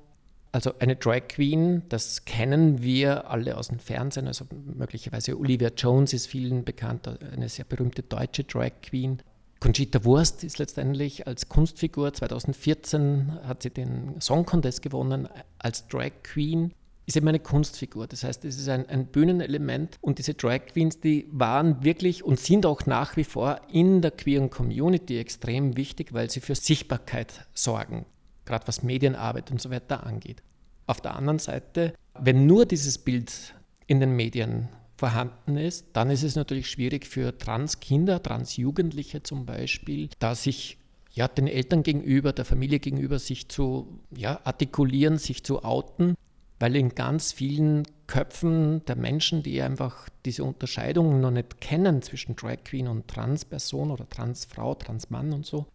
also 0.55 0.73
eine 0.79 0.95
Drag 0.95 1.27
Queen, 1.27 1.83
das 1.89 2.23
kennen 2.23 2.81
wir 2.81 3.29
alle 3.29 3.57
aus 3.57 3.67
dem 3.67 3.79
Fernsehen, 3.79 4.25
also 4.25 4.45
möglicherweise 4.73 5.37
Olivia 5.37 5.69
Jones 5.75 6.13
ist 6.13 6.27
vielen 6.27 6.63
bekannt, 6.63 7.09
eine 7.33 7.49
sehr 7.49 7.65
berühmte 7.65 8.03
deutsche 8.03 8.45
Drag 8.45 8.71
Queen. 8.81 9.21
Conchita 9.59 10.05
Wurst 10.05 10.45
ist 10.45 10.57
letztendlich 10.57 11.27
als 11.27 11.49
Kunstfigur. 11.49 12.13
2014 12.13 13.39
hat 13.43 13.63
sie 13.63 13.69
den 13.69 14.21
Song 14.21 14.45
Contest 14.45 14.81
gewonnen 14.81 15.27
als 15.59 15.87
Drag 15.87 16.11
Queen. 16.23 16.71
Ist 17.05 17.17
eben 17.17 17.27
eine 17.27 17.39
Kunstfigur, 17.39 18.07
das 18.07 18.23
heißt, 18.23 18.45
es 18.45 18.57
ist 18.57 18.69
ein, 18.69 18.87
ein 18.87 19.07
Bühnenelement. 19.07 19.97
Und 20.01 20.19
diese 20.19 20.35
Drag 20.35 20.67
Queens, 20.67 21.01
die 21.01 21.27
waren 21.31 21.83
wirklich 21.83 22.23
und 22.23 22.39
sind 22.39 22.65
auch 22.65 22.85
nach 22.85 23.17
wie 23.17 23.25
vor 23.25 23.59
in 23.71 24.01
der 24.01 24.11
queeren 24.11 24.49
Community 24.49 25.19
extrem 25.19 25.75
wichtig, 25.75 26.13
weil 26.13 26.29
sie 26.29 26.39
für 26.39 26.55
Sichtbarkeit 26.55 27.45
sorgen 27.53 28.05
gerade 28.45 28.67
was 28.67 28.83
Medienarbeit 28.83 29.51
und 29.51 29.61
so 29.61 29.69
weiter 29.69 30.05
angeht. 30.05 30.41
Auf 30.87 31.01
der 31.01 31.15
anderen 31.15 31.39
Seite, 31.39 31.93
wenn 32.19 32.45
nur 32.45 32.65
dieses 32.65 32.97
Bild 32.97 33.55
in 33.87 33.99
den 33.99 34.15
Medien 34.15 34.69
vorhanden 34.97 35.57
ist, 35.57 35.87
dann 35.93 36.09
ist 36.09 36.23
es 36.23 36.35
natürlich 36.35 36.69
schwierig 36.69 37.05
für 37.05 37.37
Transkinder, 37.37 38.21
Transjugendliche 38.21 39.23
zum 39.23 39.45
Beispiel, 39.45 40.09
da 40.19 40.35
sich 40.35 40.77
ja, 41.15 41.27
den 41.29 41.47
Eltern 41.47 41.81
gegenüber, 41.81 42.33
der 42.33 42.45
Familie 42.45 42.79
gegenüber 42.79 43.19
sich 43.19 43.47
zu 43.47 43.99
ja, 44.15 44.41
artikulieren, 44.43 45.17
sich 45.17 45.43
zu 45.43 45.63
outen, 45.63 46.15
weil 46.59 46.75
in 46.75 46.89
ganz 46.89 47.31
vielen 47.31 47.83
Köpfen 48.07 48.83
der 48.85 48.97
Menschen, 48.97 49.41
die 49.41 49.61
einfach 49.61 50.09
diese 50.25 50.43
Unterscheidung 50.43 51.21
noch 51.21 51.31
nicht 51.31 51.61
kennen 51.61 52.01
zwischen 52.01 52.35
Drag 52.35 52.63
Queen 52.65 52.87
und 52.87 53.07
Transperson 53.07 53.91
oder 53.91 54.07
Transfrau, 54.07 54.75
Transmann 54.75 55.31
und 55.31 55.45
so, 55.45 55.65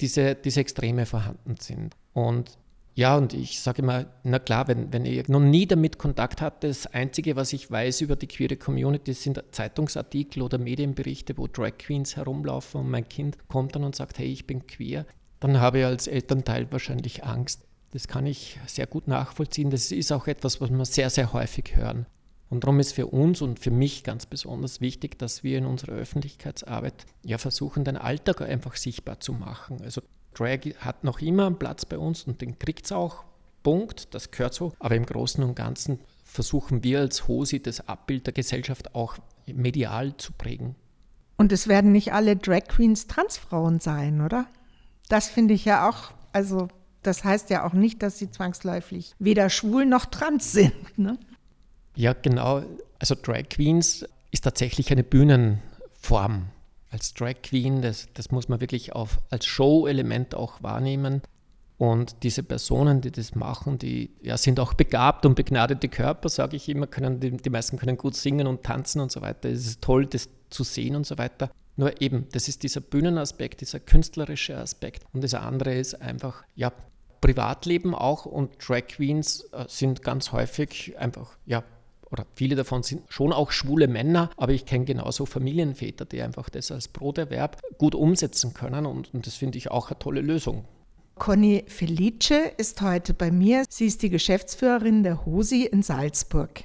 diese, 0.00 0.34
diese 0.34 0.60
Extreme 0.60 1.06
vorhanden 1.06 1.56
sind. 1.60 1.94
Und 2.12 2.58
ja, 2.94 3.16
und 3.16 3.32
ich 3.32 3.60
sage 3.60 3.82
immer, 3.82 4.06
na 4.24 4.40
klar, 4.40 4.66
wenn, 4.66 4.92
wenn 4.92 5.04
ich 5.04 5.28
noch 5.28 5.38
nie 5.38 5.66
damit 5.66 5.98
Kontakt 5.98 6.40
hatte, 6.40 6.66
das 6.66 6.86
Einzige, 6.88 7.36
was 7.36 7.52
ich 7.52 7.70
weiß 7.70 8.00
über 8.00 8.16
die 8.16 8.26
queere 8.26 8.56
Community, 8.56 9.12
sind 9.12 9.40
Zeitungsartikel 9.52 10.42
oder 10.42 10.58
Medienberichte, 10.58 11.38
wo 11.38 11.46
Drag 11.46 11.78
Queens 11.78 12.16
herumlaufen 12.16 12.80
und 12.80 12.90
mein 12.90 13.08
Kind 13.08 13.36
kommt 13.46 13.76
dann 13.76 13.84
und 13.84 13.94
sagt, 13.94 14.18
hey, 14.18 14.26
ich 14.26 14.48
bin 14.48 14.66
queer, 14.66 15.06
dann 15.38 15.60
habe 15.60 15.78
ich 15.78 15.84
als 15.84 16.08
Elternteil 16.08 16.66
wahrscheinlich 16.72 17.24
Angst. 17.24 17.62
Das 17.92 18.08
kann 18.08 18.26
ich 18.26 18.58
sehr 18.66 18.88
gut 18.88 19.06
nachvollziehen. 19.06 19.70
Das 19.70 19.92
ist 19.92 20.10
auch 20.10 20.26
etwas, 20.26 20.60
was 20.60 20.70
wir 20.70 20.84
sehr, 20.84 21.10
sehr 21.10 21.32
häufig 21.32 21.76
hören. 21.76 22.04
Und 22.50 22.64
darum 22.64 22.80
ist 22.80 22.92
für 22.92 23.06
uns 23.06 23.42
und 23.42 23.58
für 23.58 23.70
mich 23.70 24.04
ganz 24.04 24.24
besonders 24.26 24.80
wichtig, 24.80 25.18
dass 25.18 25.44
wir 25.44 25.58
in 25.58 25.66
unserer 25.66 25.92
Öffentlichkeitsarbeit 25.92 27.06
ja 27.22 27.38
versuchen, 27.38 27.84
den 27.84 27.96
Alltag 27.96 28.40
einfach 28.40 28.76
sichtbar 28.76 29.20
zu 29.20 29.32
machen. 29.32 29.82
Also 29.82 30.00
Drag 30.34 30.60
hat 30.78 31.04
noch 31.04 31.20
immer 31.20 31.46
einen 31.46 31.58
Platz 31.58 31.84
bei 31.84 31.98
uns 31.98 32.24
und 32.24 32.40
den 32.40 32.58
kriegt 32.58 32.86
es 32.86 32.92
auch. 32.92 33.24
Punkt, 33.62 34.14
das 34.14 34.30
gehört 34.30 34.54
so. 34.54 34.72
Aber 34.78 34.94
im 34.94 35.04
Großen 35.04 35.42
und 35.44 35.54
Ganzen 35.54 36.00
versuchen 36.24 36.84
wir 36.84 37.00
als 37.00 37.28
HOSI 37.28 37.60
das 37.60 37.86
Abbild 37.88 38.26
der 38.26 38.34
Gesellschaft 38.34 38.94
auch 38.94 39.16
medial 39.46 40.16
zu 40.16 40.32
prägen. 40.32 40.74
Und 41.36 41.52
es 41.52 41.68
werden 41.68 41.92
nicht 41.92 42.12
alle 42.12 42.36
Drag 42.36 42.64
Queens 42.68 43.06
Transfrauen 43.06 43.80
sein, 43.80 44.20
oder? 44.20 44.46
Das 45.08 45.28
finde 45.28 45.54
ich 45.54 45.64
ja 45.64 45.88
auch, 45.88 46.12
also 46.32 46.68
das 47.02 47.24
heißt 47.24 47.50
ja 47.50 47.64
auch 47.64 47.72
nicht, 47.72 48.02
dass 48.02 48.18
sie 48.18 48.30
zwangsläufig 48.30 49.14
weder 49.18 49.50
schwul 49.50 49.86
noch 49.86 50.06
trans 50.06 50.52
sind. 50.52 50.98
Ne? 50.98 51.18
Ja, 51.98 52.12
genau. 52.12 52.62
Also 53.00 53.16
Drag 53.20 53.48
Queens 53.50 54.06
ist 54.30 54.44
tatsächlich 54.44 54.92
eine 54.92 55.02
Bühnenform 55.02 56.46
als 56.90 57.12
Drag 57.12 57.42
Queen, 57.42 57.82
das, 57.82 58.08
das 58.14 58.30
muss 58.30 58.48
man 58.48 58.60
wirklich 58.60 58.92
auf, 58.94 59.18
als 59.30 59.46
Show-Element 59.46 60.34
auch 60.34 60.62
wahrnehmen. 60.62 61.22
Und 61.76 62.22
diese 62.22 62.42
Personen, 62.42 63.00
die 63.00 63.10
das 63.10 63.34
machen, 63.34 63.78
die 63.78 64.10
ja, 64.22 64.36
sind 64.36 64.58
auch 64.58 64.74
begabt 64.74 65.26
und 65.26 65.34
begnadete 65.34 65.88
Körper, 65.88 66.28
sage 66.28 66.56
ich 66.56 66.68
immer. 66.68 66.86
Können, 66.86 67.20
die, 67.20 67.36
die 67.36 67.50
meisten 67.50 67.76
können 67.76 67.96
gut 67.96 68.16
singen 68.16 68.46
und 68.46 68.62
tanzen 68.62 69.00
und 69.00 69.12
so 69.12 69.20
weiter. 69.20 69.48
Es 69.48 69.66
ist 69.66 69.82
toll, 69.82 70.06
das 70.06 70.28
zu 70.50 70.64
sehen 70.64 70.96
und 70.96 71.06
so 71.06 71.18
weiter. 71.18 71.50
Nur 71.76 72.00
eben, 72.00 72.26
das 72.32 72.48
ist 72.48 72.62
dieser 72.62 72.80
Bühnenaspekt, 72.80 73.60
dieser 73.60 73.80
künstlerische 73.80 74.56
Aspekt. 74.56 75.04
Und 75.12 75.22
das 75.22 75.34
andere 75.34 75.74
ist 75.74 76.00
einfach, 76.00 76.42
ja, 76.54 76.72
Privatleben 77.20 77.94
auch. 77.94 78.24
Und 78.24 78.56
Drag 78.66 78.86
Queens 78.88 79.42
äh, 79.52 79.64
sind 79.68 80.02
ganz 80.02 80.32
häufig 80.32 80.98
einfach, 80.98 81.36
ja, 81.44 81.62
oder 82.10 82.26
viele 82.34 82.56
davon 82.56 82.82
sind 82.82 83.02
schon 83.08 83.32
auch 83.32 83.50
schwule 83.50 83.88
Männer, 83.88 84.30
aber 84.36 84.52
ich 84.52 84.66
kenne 84.66 84.84
genauso 84.84 85.26
Familienväter, 85.26 86.04
die 86.04 86.22
einfach 86.22 86.48
das 86.48 86.70
als 86.70 86.88
Broterwerb 86.88 87.60
gut 87.78 87.94
umsetzen 87.94 88.54
können 88.54 88.86
und, 88.86 89.12
und 89.14 89.26
das 89.26 89.34
finde 89.34 89.58
ich 89.58 89.70
auch 89.70 89.90
eine 89.90 89.98
tolle 89.98 90.20
Lösung. 90.20 90.64
Conny 91.18 91.64
Felice 91.66 92.52
ist 92.58 92.80
heute 92.80 93.12
bei 93.12 93.32
mir. 93.32 93.64
Sie 93.68 93.86
ist 93.86 94.02
die 94.02 94.10
Geschäftsführerin 94.10 95.02
der 95.02 95.26
HOSI 95.26 95.64
in 95.64 95.82
Salzburg. 95.82 96.64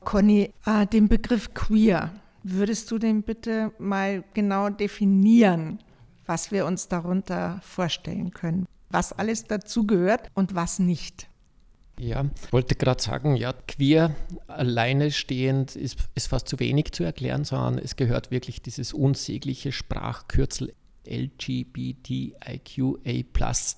Conny, 0.00 0.52
äh, 0.64 0.86
den 0.86 1.08
Begriff 1.08 1.52
queer, 1.52 2.10
würdest 2.42 2.90
du 2.90 2.98
den 2.98 3.22
bitte 3.22 3.70
mal 3.78 4.24
genau 4.34 4.70
definieren, 4.70 5.78
was 6.26 6.50
wir 6.50 6.66
uns 6.66 6.88
darunter 6.88 7.60
vorstellen 7.62 8.32
können? 8.32 8.66
Was 8.90 9.12
alles 9.12 9.44
dazu 9.44 9.86
gehört 9.86 10.28
und 10.34 10.54
was 10.54 10.78
nicht? 10.78 11.28
Ja, 12.02 12.28
ich 12.44 12.52
wollte 12.52 12.74
gerade 12.74 13.00
sagen, 13.00 13.36
ja, 13.36 13.52
queer 13.52 14.12
alleine 14.48 15.12
stehend 15.12 15.76
ist, 15.76 15.98
ist 16.16 16.26
fast 16.26 16.48
zu 16.48 16.58
wenig 16.58 16.90
zu 16.90 17.04
erklären, 17.04 17.44
sondern 17.44 17.78
es 17.78 17.94
gehört 17.94 18.32
wirklich 18.32 18.60
dieses 18.60 18.92
unsägliche 18.92 19.70
Sprachkürzel 19.70 20.74
LGBTIQA 21.06 22.34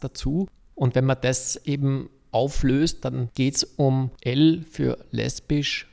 dazu. 0.00 0.48
Und 0.74 0.94
wenn 0.94 1.04
man 1.04 1.18
das 1.20 1.56
eben 1.66 2.08
auflöst, 2.30 3.04
dann 3.04 3.28
geht 3.34 3.56
es 3.56 3.64
um 3.64 4.10
L 4.22 4.64
für 4.70 5.04
lesbisch, 5.10 5.86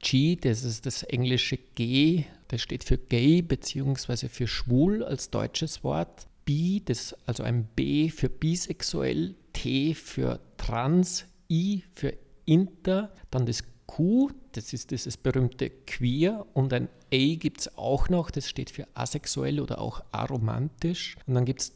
G, 0.00 0.36
das 0.36 0.64
ist 0.64 0.84
das 0.84 1.02
englische 1.02 1.56
G, 1.76 2.24
das 2.48 2.60
steht 2.60 2.84
für 2.84 2.98
gay 2.98 3.40
bzw. 3.40 4.28
für 4.28 4.46
schwul 4.46 5.02
als 5.02 5.30
deutsches 5.30 5.82
Wort. 5.82 6.26
B, 6.44 6.82
das, 6.84 7.16
also 7.24 7.42
ein 7.42 7.66
B 7.74 8.10
für 8.10 8.28
bisexuell, 8.28 9.34
T 9.54 9.94
für 9.94 10.40
trans, 10.58 11.24
I 11.50 11.84
für 11.94 12.14
Inter, 12.44 13.12
dann 13.30 13.46
das 13.46 13.64
Q, 13.86 14.30
das 14.52 14.72
ist 14.72 14.92
dieses 14.92 15.16
berühmte 15.16 15.68
Queer 15.68 16.46
und 16.54 16.72
ein 16.72 16.88
A 17.12 17.34
gibt 17.34 17.60
es 17.60 17.76
auch 17.76 18.08
noch, 18.08 18.30
das 18.30 18.48
steht 18.48 18.70
für 18.70 18.86
asexuell 18.94 19.60
oder 19.60 19.80
auch 19.80 20.02
aromantisch. 20.12 21.16
Und 21.26 21.34
dann 21.34 21.44
gibt 21.44 21.60
es 21.60 21.72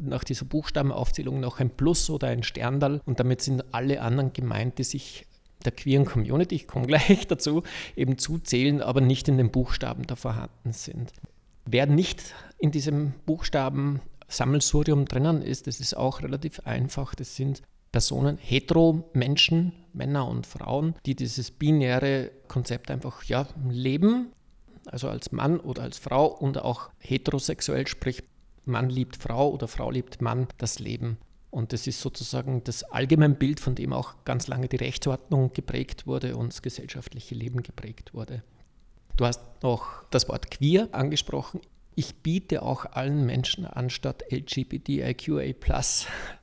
nach 0.00 0.22
dieser 0.22 0.44
Buchstabenaufzählung 0.44 1.40
noch 1.40 1.58
ein 1.58 1.70
Plus 1.70 2.08
oder 2.08 2.28
ein 2.28 2.44
Sterndal 2.44 3.00
und 3.04 3.18
damit 3.18 3.40
sind 3.42 3.64
alle 3.74 4.00
anderen 4.00 4.32
gemeint, 4.32 4.78
die 4.78 4.84
sich 4.84 5.26
der 5.64 5.72
queeren 5.72 6.04
Community, 6.04 6.54
ich 6.54 6.68
komme 6.68 6.86
gleich 6.86 7.26
dazu, 7.28 7.62
eben 7.96 8.18
zuzählen, 8.18 8.80
aber 8.80 9.00
nicht 9.00 9.26
in 9.28 9.36
den 9.36 9.50
Buchstaben 9.50 10.06
da 10.06 10.14
vorhanden 10.14 10.72
sind. 10.72 11.12
Wer 11.64 11.86
nicht 11.86 12.34
in 12.58 12.70
diesem 12.70 13.12
Buchstaben 13.26 14.00
Sammelsurium 14.28 15.06
drinnen 15.06 15.42
ist, 15.42 15.66
das 15.66 15.80
ist 15.80 15.96
auch 15.96 16.22
relativ 16.22 16.60
einfach. 16.60 17.14
Das 17.14 17.34
sind 17.34 17.62
Personen, 17.96 18.36
Hetero-Menschen, 18.36 19.72
Männer 19.94 20.28
und 20.28 20.46
Frauen, 20.46 20.94
die 21.06 21.14
dieses 21.14 21.50
binäre 21.50 22.30
Konzept 22.46 22.90
einfach 22.90 23.24
ja, 23.24 23.48
leben, 23.70 24.32
also 24.84 25.08
als 25.08 25.32
Mann 25.32 25.58
oder 25.58 25.84
als 25.84 25.96
Frau 25.96 26.26
und 26.26 26.58
auch 26.58 26.90
heterosexuell, 26.98 27.86
sprich 27.86 28.22
Mann 28.66 28.90
liebt 28.90 29.16
Frau 29.16 29.50
oder 29.50 29.66
Frau 29.66 29.90
liebt 29.90 30.20
Mann, 30.20 30.46
das 30.58 30.78
Leben. 30.78 31.16
Und 31.48 31.72
das 31.72 31.86
ist 31.86 32.02
sozusagen 32.02 32.62
das 32.64 32.82
Allgemeinbild, 32.82 33.60
von 33.60 33.74
dem 33.74 33.94
auch 33.94 34.26
ganz 34.26 34.46
lange 34.46 34.68
die 34.68 34.76
Rechtsordnung 34.76 35.54
geprägt 35.54 36.06
wurde 36.06 36.36
und 36.36 36.52
das 36.52 36.60
gesellschaftliche 36.60 37.34
Leben 37.34 37.62
geprägt 37.62 38.12
wurde. 38.12 38.42
Du 39.16 39.24
hast 39.24 39.40
noch 39.62 40.04
das 40.10 40.28
Wort 40.28 40.50
queer 40.50 40.90
angesprochen. 40.92 41.62
Ich 41.98 42.16
biete 42.16 42.62
auch 42.62 42.84
allen 42.84 43.24
Menschen 43.24 43.64
anstatt 43.64 44.22
LGBTIQA 44.30 45.54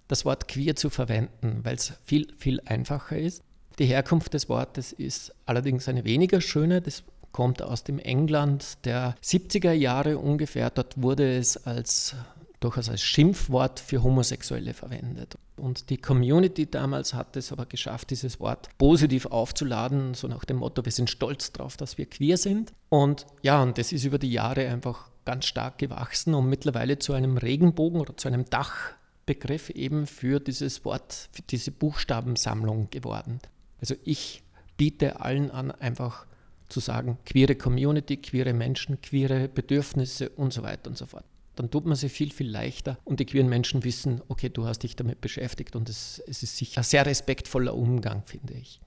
das 0.07 0.25
Wort 0.25 0.47
queer 0.47 0.75
zu 0.75 0.89
verwenden, 0.89 1.59
weil 1.61 1.75
es 1.75 1.93
viel, 2.05 2.33
viel 2.37 2.59
einfacher 2.65 3.17
ist. 3.17 3.43
Die 3.77 3.85
Herkunft 3.85 4.33
des 4.33 4.49
Wortes 4.49 4.91
ist 4.93 5.33
allerdings 5.45 5.87
eine 5.87 6.05
weniger 6.05 6.41
schöne. 6.41 6.81
Das 6.81 7.03
kommt 7.31 7.61
aus 7.61 7.83
dem 7.83 7.99
England 7.99 8.83
der 8.85 9.15
70er 9.23 9.73
Jahre 9.73 10.17
ungefähr. 10.17 10.71
Dort 10.71 10.99
wurde 10.99 11.37
es 11.37 11.67
als, 11.67 12.15
durchaus 12.59 12.89
als 12.89 13.03
Schimpfwort 13.03 13.79
für 13.79 14.01
Homosexuelle 14.01 14.73
verwendet. 14.73 15.37
Und 15.55 15.91
die 15.91 15.97
Community 15.97 16.65
damals 16.69 17.13
hat 17.13 17.37
es 17.37 17.51
aber 17.51 17.67
geschafft, 17.67 18.09
dieses 18.09 18.39
Wort 18.39 18.69
positiv 18.79 19.27
aufzuladen, 19.27 20.15
so 20.15 20.27
nach 20.27 20.45
dem 20.45 20.57
Motto, 20.57 20.83
wir 20.83 20.91
sind 20.91 21.11
stolz 21.11 21.51
darauf, 21.51 21.77
dass 21.77 21.99
wir 21.99 22.07
queer 22.07 22.37
sind. 22.37 22.73
Und 22.89 23.27
ja, 23.43 23.61
und 23.61 23.77
das 23.77 23.91
ist 23.91 24.03
über 24.03 24.17
die 24.17 24.31
Jahre 24.31 24.67
einfach 24.67 25.12
ganz 25.25 25.45
stark 25.45 25.77
gewachsen 25.77 26.33
und 26.33 26.49
mittlerweile 26.49 26.99
zu 26.99 27.13
einem 27.13 27.37
Regenbogen 27.37 27.99
oder 27.99 28.17
zu 28.17 28.27
einem 28.27 28.45
Dachbegriff 28.49 29.69
eben 29.69 30.07
für 30.07 30.39
dieses 30.39 30.85
Wort, 30.85 31.29
für 31.31 31.41
diese 31.43 31.71
Buchstabensammlung 31.71 32.89
geworden. 32.89 33.39
Also 33.79 33.95
ich 34.03 34.43
biete 34.77 35.19
allen 35.19 35.51
an, 35.51 35.71
einfach 35.71 36.25
zu 36.69 36.79
sagen, 36.79 37.17
queere 37.25 37.55
Community, 37.55 38.17
queere 38.17 38.53
Menschen, 38.53 39.01
queere 39.01 39.47
Bedürfnisse 39.47 40.29
und 40.29 40.53
so 40.53 40.63
weiter 40.63 40.89
und 40.89 40.97
so 40.97 41.05
fort 41.05 41.25
dann 41.55 41.69
tut 41.69 41.85
man 41.85 41.95
sich 41.95 42.11
viel, 42.11 42.31
viel 42.31 42.49
leichter 42.49 42.97
und 43.03 43.19
die 43.19 43.25
queeren 43.25 43.49
Menschen 43.49 43.83
wissen, 43.83 44.21
okay, 44.27 44.49
du 44.49 44.65
hast 44.65 44.79
dich 44.79 44.95
damit 44.95 45.21
beschäftigt 45.21 45.75
und 45.75 45.89
es, 45.89 46.21
es 46.27 46.43
ist 46.43 46.57
sicher 46.57 46.81
ein 46.81 46.83
sehr 46.83 47.05
respektvoller 47.05 47.75
Umgang, 47.75 48.23
finde 48.25 48.53
ich. 48.53 48.81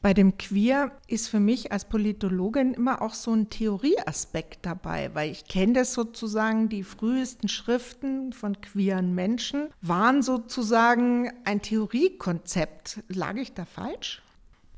Bei 0.00 0.14
dem 0.14 0.38
Queer 0.38 0.92
ist 1.08 1.28
für 1.28 1.40
mich 1.40 1.72
als 1.72 1.84
Politologin 1.84 2.72
immer 2.74 3.02
auch 3.02 3.14
so 3.14 3.32
ein 3.32 3.50
Theorieaspekt 3.50 4.64
dabei, 4.64 5.12
weil 5.14 5.32
ich 5.32 5.46
kenne 5.46 5.72
das 5.72 5.92
sozusagen, 5.92 6.68
die 6.68 6.84
frühesten 6.84 7.48
Schriften 7.48 8.32
von 8.32 8.60
queeren 8.60 9.14
Menschen 9.16 9.68
waren 9.80 10.22
sozusagen 10.22 11.32
ein 11.44 11.62
Theoriekonzept. 11.62 13.00
Lag 13.08 13.36
ich 13.36 13.54
da 13.54 13.64
falsch? 13.64 14.22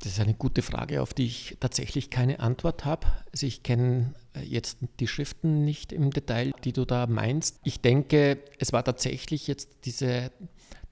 Das 0.02 0.12
ist 0.12 0.20
eine 0.20 0.32
gute 0.32 0.62
Frage, 0.62 1.02
auf 1.02 1.12
die 1.12 1.26
ich 1.26 1.58
tatsächlich 1.60 2.08
keine 2.08 2.40
Antwort 2.40 2.86
habe. 2.86 3.06
Also 3.32 3.46
ich 3.46 3.62
kenne 3.62 4.14
äh, 4.34 4.40
jetzt 4.40 4.78
die 4.98 5.06
Schriften 5.06 5.64
nicht 5.66 5.92
im 5.92 6.10
Detail, 6.10 6.52
die 6.64 6.72
du 6.72 6.86
da 6.86 7.06
meinst. 7.06 7.60
Ich 7.64 7.82
denke, 7.82 8.38
es 8.58 8.72
war 8.72 8.82
tatsächlich 8.82 9.46
jetzt 9.46 9.68
diese, 9.84 10.32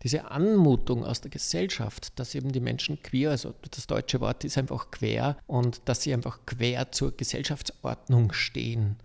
diese 0.02 0.30
Anmutung 0.30 1.04
aus 1.04 1.20
der 1.20 1.30
Gesellschaft, 1.30 2.18
dass 2.18 2.34
eben 2.34 2.52
die 2.52 2.60
Menschen 2.60 3.02
queer, 3.02 3.30
also 3.30 3.54
das 3.70 3.86
deutsche 3.86 4.20
Wort 4.20 4.44
ist 4.44 4.58
einfach 4.58 4.90
quer 4.90 5.36
und 5.46 5.80
dass 5.86 6.02
sie 6.02 6.14
einfach 6.14 6.40
quer 6.46 6.92
zur 6.92 7.16
Gesellschaftsordnung 7.16 8.32
stehen 8.32 8.96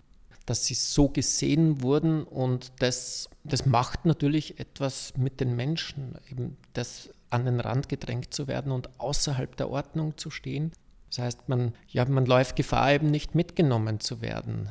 dass 0.45 0.65
sie 0.65 0.73
so 0.73 1.09
gesehen 1.09 1.81
wurden 1.81 2.23
und 2.23 2.71
das, 2.79 3.29
das 3.43 3.65
macht 3.65 4.05
natürlich 4.05 4.59
etwas 4.59 5.13
mit 5.17 5.39
den 5.39 5.55
Menschen, 5.55 6.17
eben 6.29 6.57
das 6.73 7.09
an 7.29 7.45
den 7.45 7.59
Rand 7.59 7.89
gedrängt 7.89 8.33
zu 8.33 8.47
werden 8.47 8.71
und 8.71 8.99
außerhalb 8.99 9.55
der 9.55 9.69
Ordnung 9.69 10.17
zu 10.17 10.29
stehen. 10.29 10.71
Das 11.09 11.19
heißt, 11.19 11.49
man, 11.49 11.73
ja, 11.87 12.05
man 12.05 12.25
läuft 12.25 12.55
Gefahr, 12.55 12.93
eben 12.93 13.09
nicht 13.09 13.35
mitgenommen 13.35 13.99
zu 13.99 14.21
werden. 14.21 14.69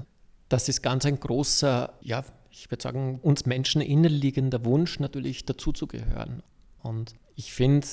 Das 0.48 0.68
ist 0.68 0.82
ganz 0.82 1.06
ein 1.06 1.18
großer, 1.18 1.92
ja, 2.02 2.24
ich 2.52 2.70
würde 2.70 2.82
sagen, 2.82 3.18
uns 3.22 3.46
Menschen 3.46 3.80
innerliegender 3.80 4.64
Wunsch, 4.64 5.00
natürlich 5.00 5.44
dazuzugehören. 5.46 6.42
Und 6.82 7.14
ich 7.34 7.52
finde, 7.52 7.86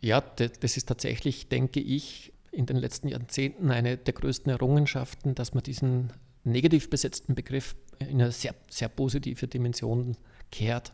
ja, 0.00 0.20
das 0.20 0.76
ist 0.76 0.86
tatsächlich, 0.86 1.48
denke 1.48 1.80
ich, 1.80 2.32
in 2.52 2.66
den 2.66 2.76
letzten 2.76 3.08
Jahrzehnten 3.08 3.70
eine 3.70 3.96
der 3.96 4.14
größten 4.14 4.50
Errungenschaften, 4.50 5.34
dass 5.34 5.54
man 5.54 5.64
diesen 5.64 6.12
negativ 6.44 6.88
besetzten 6.90 7.34
Begriff 7.34 7.74
in 7.98 8.20
eine 8.20 8.30
sehr, 8.30 8.54
sehr 8.70 8.88
positive 8.88 9.48
Dimension 9.48 10.16
kehrt. 10.52 10.92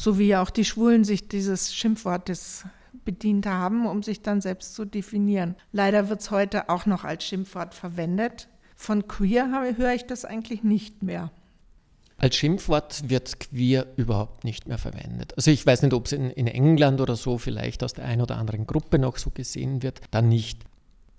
So 0.00 0.18
wie 0.18 0.36
auch 0.36 0.50
die 0.50 0.64
Schwulen 0.64 1.04
sich 1.04 1.28
dieses 1.28 1.74
Schimpfwortes 1.74 2.64
bedient 3.04 3.46
haben, 3.46 3.86
um 3.86 4.02
sich 4.02 4.22
dann 4.22 4.40
selbst 4.40 4.74
zu 4.74 4.84
definieren. 4.84 5.56
Leider 5.72 6.08
wird 6.08 6.20
es 6.20 6.30
heute 6.30 6.68
auch 6.68 6.84
noch 6.86 7.04
als 7.04 7.24
Schimpfwort 7.24 7.74
verwendet. 7.74 8.48
Von 8.76 9.08
queer 9.08 9.50
höre 9.76 9.94
ich 9.94 10.04
das 10.04 10.24
eigentlich 10.24 10.62
nicht 10.62 11.02
mehr. 11.02 11.32
Als 12.20 12.34
Schimpfwort 12.34 13.08
wird 13.08 13.38
queer 13.38 13.86
überhaupt 13.96 14.42
nicht 14.42 14.66
mehr 14.66 14.78
verwendet. 14.78 15.34
Also 15.36 15.52
ich 15.52 15.64
weiß 15.64 15.82
nicht, 15.82 15.94
ob 15.94 16.06
es 16.06 16.12
in, 16.12 16.30
in, 16.30 16.48
England 16.48 17.00
oder 17.00 17.14
so 17.14 17.38
vielleicht 17.38 17.84
aus 17.84 17.92
der 17.92 18.06
einen 18.06 18.22
oder 18.22 18.36
anderen 18.36 18.66
Gruppe 18.66 18.98
noch 18.98 19.18
so 19.18 19.30
gesehen 19.30 19.84
wird, 19.84 20.00
dann 20.10 20.28
nicht. 20.28 20.64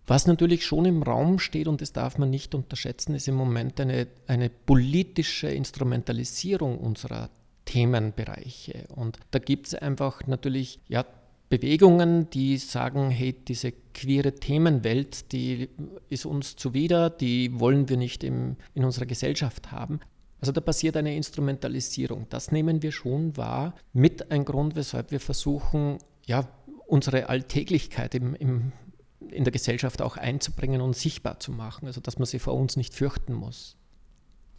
Was 0.07 0.27
natürlich 0.27 0.65
schon 0.65 0.83
im 0.83 1.01
Raum 1.01 1.39
steht, 1.39 1.67
und 1.67 1.79
das 1.81 1.93
darf 1.93 2.17
man 2.17 2.29
nicht 2.29 2.53
unterschätzen, 2.53 3.15
ist 3.15 3.29
im 3.29 3.35
Moment 3.35 3.79
eine, 3.79 4.07
eine 4.27 4.49
politische 4.49 5.47
Instrumentalisierung 5.47 6.79
unserer 6.79 7.29
Themenbereiche. 7.63 8.85
Und 8.93 9.19
da 9.31 9.39
gibt 9.39 9.67
es 9.67 9.75
einfach 9.75 10.27
natürlich 10.27 10.79
ja, 10.89 11.05
Bewegungen, 11.47 12.29
die 12.31 12.57
sagen, 12.57 13.09
hey, 13.09 13.33
diese 13.33 13.71
queere 13.93 14.35
Themenwelt, 14.35 15.31
die 15.31 15.69
ist 16.09 16.25
uns 16.25 16.57
zuwider, 16.57 17.09
die 17.09 17.57
wollen 17.57 17.87
wir 17.87 17.95
nicht 17.95 18.23
im, 18.25 18.57
in 18.73 18.83
unserer 18.83 19.05
Gesellschaft 19.05 19.71
haben. 19.71 19.99
Also 20.41 20.51
da 20.51 20.61
passiert 20.61 20.95
eine 20.95 21.15
Instrumentalisierung. 21.15 22.27
Das 22.29 22.51
nehmen 22.51 22.81
wir 22.81 22.91
schon 22.91 23.35
wahr, 23.35 23.75
mit 23.93 24.31
ein 24.31 24.45
Grund, 24.45 24.75
weshalb 24.75 25.11
wir 25.11 25.19
versuchen, 25.19 25.97
ja, 26.25 26.47
unsere 26.87 27.29
Alltäglichkeit 27.29 28.15
im, 28.15 28.35
im 28.35 28.71
in 29.31 29.43
der 29.43 29.51
Gesellschaft 29.51 30.01
auch 30.01 30.17
einzubringen 30.17 30.81
und 30.81 30.95
sichtbar 30.95 31.39
zu 31.39 31.51
machen, 31.51 31.87
also 31.87 32.01
dass 32.01 32.17
man 32.17 32.25
sie 32.25 32.39
vor 32.39 32.55
uns 32.55 32.77
nicht 32.77 32.93
fürchten 32.93 33.33
muss. 33.33 33.75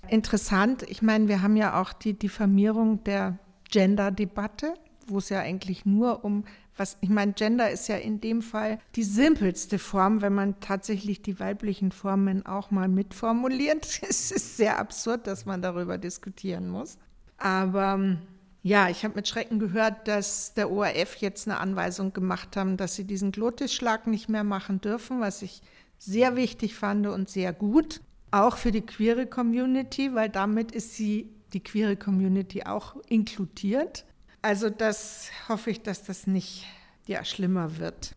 Interessant, 0.09 0.83
ich 0.89 1.03
meine, 1.03 1.29
wir 1.29 1.43
haben 1.43 1.57
ja 1.57 1.81
auch 1.81 1.93
die 1.93 2.19
Diffamierung 2.19 3.05
der 3.05 3.39
Gender-Debatte, 3.71 4.75
wo 5.07 5.19
es 5.19 5.29
ja 5.29 5.41
eigentlich 5.41 5.85
nur 5.85 6.25
um 6.25 6.45
was, 6.81 6.97
ich 7.03 7.11
meine, 7.11 7.35
Gender 7.35 7.71
ist 7.71 7.89
ja 7.89 7.97
in 7.97 8.23
dem 8.23 8.41
Fall 8.41 8.79
die 8.97 9.05
simpelste 9.05 9.79
Form, 9.79 10.23
wenn 10.23 10.35
man 10.35 10.59
tatsächlich 10.61 11.21
die 11.21 11.39
weiblichen 11.39 11.93
Formen 11.93 12.47
auch 12.47 12.71
mal 12.71 12.89
mitformuliert. 12.89 14.01
Es 14.09 14.33
ist 14.33 14.57
sehr 14.57 14.79
absurd, 14.79 15.27
dass 15.27 15.45
man 15.45 15.61
darüber 15.61 15.99
diskutieren 15.99 16.71
muss. 16.71 16.97
Aber 17.37 18.17
ja, 18.63 18.89
ich 18.89 19.05
habe 19.05 19.15
mit 19.15 19.29
Schrecken 19.29 19.59
gehört, 19.59 20.09
dass 20.09 20.55
der 20.55 20.71
ORF 20.71 21.17
jetzt 21.17 21.47
eine 21.47 21.59
Anweisung 21.59 22.15
gemacht 22.15 22.57
haben, 22.57 22.79
dass 22.79 22.97
sie 22.97 23.05
diesen 23.05 23.31
Glottisschlag 23.31 24.07
nicht 24.07 24.31
mehr 24.31 24.45
machen 24.45 24.81
dürfen, 24.81 25.21
was 25.21 25.43
ich 25.43 25.61
sehr 25.99 26.35
wichtig 26.35 26.75
fand 26.75 27.07
und 27.07 27.29
sehr 27.29 27.53
gut. 27.53 28.01
Auch 28.31 28.57
für 28.57 28.73
die 28.73 28.87
queere 28.87 29.27
Community, 29.27 30.15
weil 30.15 30.31
damit 30.31 30.73
ist 30.73 30.95
sie, 30.95 31.29
die 31.53 31.61
queere 31.61 31.97
Community, 31.97 32.63
auch 32.63 32.97
inkludiert. 33.09 34.07
Also 34.43 34.71
das 34.71 35.31
hoffe 35.49 35.71
ich, 35.71 35.83
dass 35.83 36.03
das 36.05 36.27
nicht 36.27 36.67
ja, 37.07 37.25
schlimmer 37.25 37.79
wird. 37.79 38.15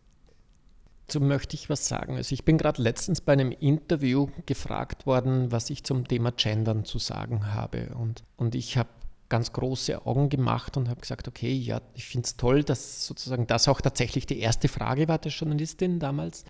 Dazu 1.06 1.20
möchte 1.20 1.54
ich 1.54 1.68
was 1.68 1.86
sagen. 1.86 2.16
Also 2.16 2.32
ich 2.32 2.44
bin 2.44 2.56
gerade 2.56 2.80
letztens 2.80 3.20
bei 3.20 3.34
einem 3.34 3.52
Interview 3.52 4.28
gefragt 4.46 5.06
worden, 5.06 5.52
was 5.52 5.68
ich 5.68 5.84
zum 5.84 6.08
Thema 6.08 6.32
Gendern 6.32 6.84
zu 6.84 6.98
sagen 6.98 7.52
habe. 7.52 7.94
Und, 7.94 8.24
und 8.36 8.54
ich 8.54 8.78
habe 8.78 8.88
ganz 9.28 9.52
große 9.52 10.06
Augen 10.06 10.28
gemacht 10.28 10.76
und 10.76 10.88
habe 10.88 11.00
gesagt, 11.00 11.28
okay, 11.28 11.52
ja, 11.52 11.82
ich 11.94 12.06
finde 12.06 12.26
es 12.26 12.36
toll, 12.36 12.62
dass 12.62 13.06
sozusagen 13.06 13.46
das 13.46 13.68
auch 13.68 13.80
tatsächlich 13.80 14.26
die 14.26 14.38
erste 14.38 14.68
Frage 14.68 15.08
war 15.08 15.18
der 15.18 15.32
Journalistin 15.32 15.98
damals, 15.98 16.44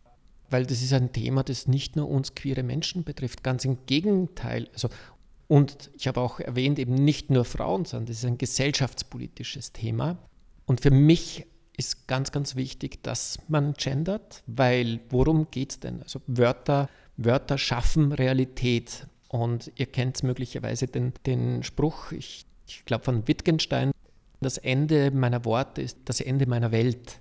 weil 0.51 0.67
das 0.67 0.83
ist 0.83 0.93
ein 0.93 1.13
Thema, 1.13 1.43
das 1.43 1.67
nicht 1.67 1.97
nur 1.97 2.09
uns 2.09 2.35
queere 2.35 2.63
Menschen 2.63 3.03
betrifft, 3.03 3.43
ganz 3.43 3.65
im 3.65 3.87
Gegenteil. 3.87 4.69
Also, 4.73 4.89
und 5.49 5.91
ich 5.97 6.09
habe 6.09 6.21
auch 6.21 6.41
erwähnt, 6.41 6.79
eben 6.79 6.95
nicht 6.95 7.31
nur 7.31 7.45
Frauen, 7.45 7.85
sondern 7.85 8.07
das 8.07 8.19
ist 8.19 8.25
ein 8.25 8.39
gesellschaftspolitisches 8.39 9.73
Thema. 9.73 10.19
Und 10.67 10.81
für 10.81 10.91
mich 10.91 11.47
ist 11.77 12.07
ganz, 12.07 12.33
ganz 12.33 12.57
wichtig, 12.57 13.03
dass 13.03 13.39
man 13.49 13.75
gendert, 13.75 14.43
weil 14.47 15.01
worum 15.11 15.51
geht 15.51 15.73
es 15.73 15.81
denn? 15.81 16.03
Also 16.03 16.21
Wörter, 16.27 16.89
Wörter 17.17 17.59
schaffen 17.59 18.13
Realität. 18.13 19.07
Und 19.29 19.73
ihr 19.75 19.87
kennt 19.87 20.23
möglicherweise 20.23 20.87
den, 20.87 21.13
den 21.27 21.65
Spruch, 21.65 22.13
ich 22.13 22.47
ich 22.67 22.85
glaube 22.85 23.05
von 23.05 23.27
Wittgenstein, 23.29 23.93
das 24.41 24.59
Ende 24.59 25.11
meiner 25.11 25.45
Worte 25.45 25.83
ist 25.83 25.99
das 26.05 26.21
Ende 26.21 26.47
meiner 26.47 26.73
Welt. 26.73 27.21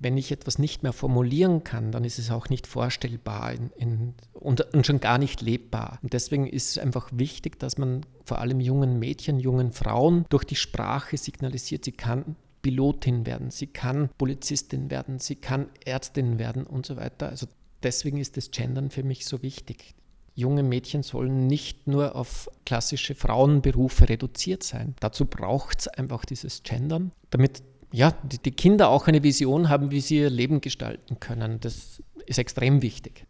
Wenn 0.00 0.16
ich 0.16 0.32
etwas 0.32 0.58
nicht 0.58 0.82
mehr 0.82 0.92
formulieren 0.92 1.62
kann, 1.62 1.92
dann 1.92 2.04
ist 2.04 2.18
es 2.18 2.30
auch 2.30 2.48
nicht 2.48 2.66
vorstellbar 2.66 3.52
in, 3.52 3.70
in, 3.76 4.14
und, 4.32 4.62
und 4.74 4.86
schon 4.86 4.98
gar 4.98 5.18
nicht 5.18 5.42
lebbar. 5.42 5.98
Und 6.02 6.14
deswegen 6.14 6.46
ist 6.46 6.70
es 6.70 6.78
einfach 6.78 7.10
wichtig, 7.12 7.58
dass 7.58 7.78
man 7.78 8.04
vor 8.24 8.38
allem 8.38 8.60
jungen 8.60 8.98
Mädchen, 8.98 9.38
jungen 9.38 9.72
Frauen 9.72 10.24
durch 10.30 10.44
die 10.44 10.56
Sprache 10.56 11.16
signalisiert, 11.16 11.84
sie 11.84 11.92
kann 11.92 12.36
Pilotin 12.62 13.26
werden, 13.26 13.50
sie 13.50 13.66
kann 13.66 14.10
Polizistin 14.18 14.90
werden, 14.90 15.18
sie 15.18 15.36
kann 15.36 15.68
Ärztin 15.84 16.38
werden 16.38 16.64
und 16.64 16.86
so 16.86 16.96
weiter. 16.96 17.28
Also 17.28 17.46
deswegen 17.82 18.18
ist 18.18 18.36
das 18.36 18.50
Gendern 18.50 18.90
für 18.90 19.02
mich 19.02 19.26
so 19.26 19.42
wichtig 19.42 19.94
junge 20.40 20.62
Mädchen 20.62 21.02
sollen 21.02 21.46
nicht 21.46 21.86
nur 21.86 22.16
auf 22.16 22.48
klassische 22.64 23.14
Frauenberufe 23.14 24.08
reduziert 24.08 24.62
sein. 24.62 24.94
Dazu 25.00 25.26
braucht 25.26 25.80
es 25.80 25.88
einfach 25.88 26.24
dieses 26.24 26.62
Gendern, 26.62 27.12
damit 27.30 27.62
ja, 27.92 28.12
die, 28.22 28.38
die 28.38 28.50
Kinder 28.50 28.88
auch 28.88 29.08
eine 29.08 29.22
Vision 29.22 29.68
haben, 29.68 29.90
wie 29.90 30.00
sie 30.00 30.18
ihr 30.18 30.30
Leben 30.30 30.60
gestalten 30.60 31.18
können. 31.20 31.60
Das 31.60 32.02
ist 32.26 32.38
extrem 32.38 32.82
wichtig. 32.82 33.24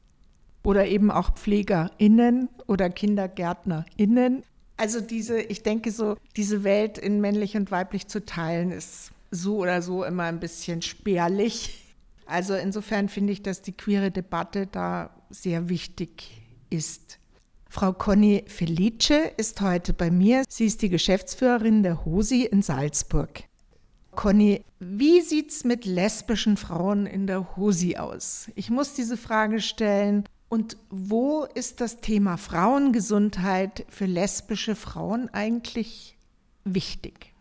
Oder 0.63 0.87
eben 0.87 1.11
auch 1.11 1.35
PflegerInnen 1.35 2.49
oder 2.67 2.91
KindergärtnerInnen. 2.91 4.43
Also 4.77 5.01
diese, 5.01 5.41
ich 5.41 5.63
denke 5.63 5.91
so, 5.91 6.17
diese 6.37 6.65
Welt 6.65 6.99
in 6.99 7.21
männlich 7.21 7.57
und 7.57 7.71
weiblich 7.71 8.09
zu 8.09 8.25
teilen, 8.25 8.71
ist 8.71 9.13
so 9.31 9.59
oder 9.59 9.83
so 9.83 10.05
immer 10.05 10.25
ein 10.25 10.41
bisschen 10.41 10.83
spärlich. 10.83 11.95
Also 12.27 12.55
insofern 12.55 13.09
finde 13.09 13.33
ich, 13.33 13.43
dass 13.43 13.63
die 13.63 13.73
queere 13.73 14.11
Debatte 14.11 14.67
da 14.67 15.11
sehr 15.31 15.69
wichtig 15.69 16.43
ist. 16.69 17.19
Frau 17.69 17.93
Conny 17.93 18.45
Felice 18.47 19.33
ist 19.37 19.61
heute 19.61 19.93
bei 19.93 20.11
mir. 20.11 20.45
Sie 20.49 20.67
ist 20.67 20.83
die 20.83 20.89
Geschäftsführerin 20.89 21.83
der 21.83 22.05
HOSI 22.05 22.45
in 22.45 22.63
Salzburg. 22.63 23.45
Conny, 24.13 24.65
Wie 24.79 25.21
sieht 25.21 25.51
es 25.51 25.65
mit 25.65 25.85
lesbischen 25.85 26.57
Frauen 26.57 27.07
in 27.07 27.27
der 27.27 27.57
HOSI 27.57 27.97
aus? 27.97 28.51
Ich 28.55 28.71
muss 28.71 28.95
diese 28.95 29.17
Frage 29.17 29.61
stellen. 29.61 30.25
Und 30.49 30.77
wo 30.91 31.45
ist 31.55 31.81
das 31.81 32.01
Thema 32.01 32.37
Frauengesundheit 32.37 33.87
für 33.89 34.07
lesbische 34.07 34.75
Frauen 34.75 35.29
eigentlich 35.33 36.17
wichtig? 36.65 37.33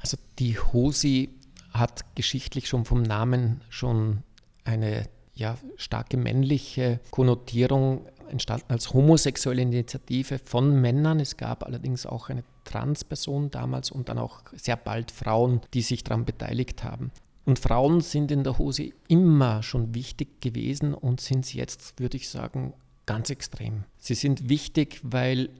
Also 0.00 0.16
die 0.38 0.58
HOSI 0.58 1.28
hat 1.72 2.04
geschichtlich 2.14 2.68
schon 2.68 2.86
vom 2.86 3.02
Namen 3.02 3.60
schon 3.68 4.22
eine 4.64 5.06
ja, 5.34 5.58
starke 5.76 6.16
männliche 6.16 7.00
Konnotierung 7.10 8.06
entstanden 8.28 8.66
als 8.68 8.92
homosexuelle 8.92 9.62
Initiative 9.62 10.38
von 10.38 10.80
Männern. 10.80 11.20
Es 11.20 11.36
gab 11.36 11.64
allerdings 11.64 12.06
auch 12.06 12.28
eine 12.28 12.44
Transperson 12.64 13.50
damals 13.50 13.90
und 13.90 14.08
dann 14.08 14.18
auch 14.18 14.40
sehr 14.54 14.76
bald 14.76 15.10
Frauen, 15.10 15.60
die 15.74 15.82
sich 15.82 16.04
daran 16.04 16.24
beteiligt 16.24 16.84
haben. 16.84 17.10
Und 17.44 17.60
Frauen 17.60 18.00
sind 18.00 18.32
in 18.32 18.42
der 18.42 18.58
Hose 18.58 18.90
immer 19.08 19.62
schon 19.62 19.94
wichtig 19.94 20.40
gewesen 20.40 20.94
und 20.94 21.20
sind 21.20 21.44
es 21.44 21.52
jetzt, 21.52 22.00
würde 22.00 22.16
ich 22.16 22.28
sagen, 22.28 22.74
ganz 23.06 23.30
extrem. 23.30 23.84
Sie 23.98 24.14
sind 24.14 24.48
wichtig, 24.48 25.00
weil 25.02 25.50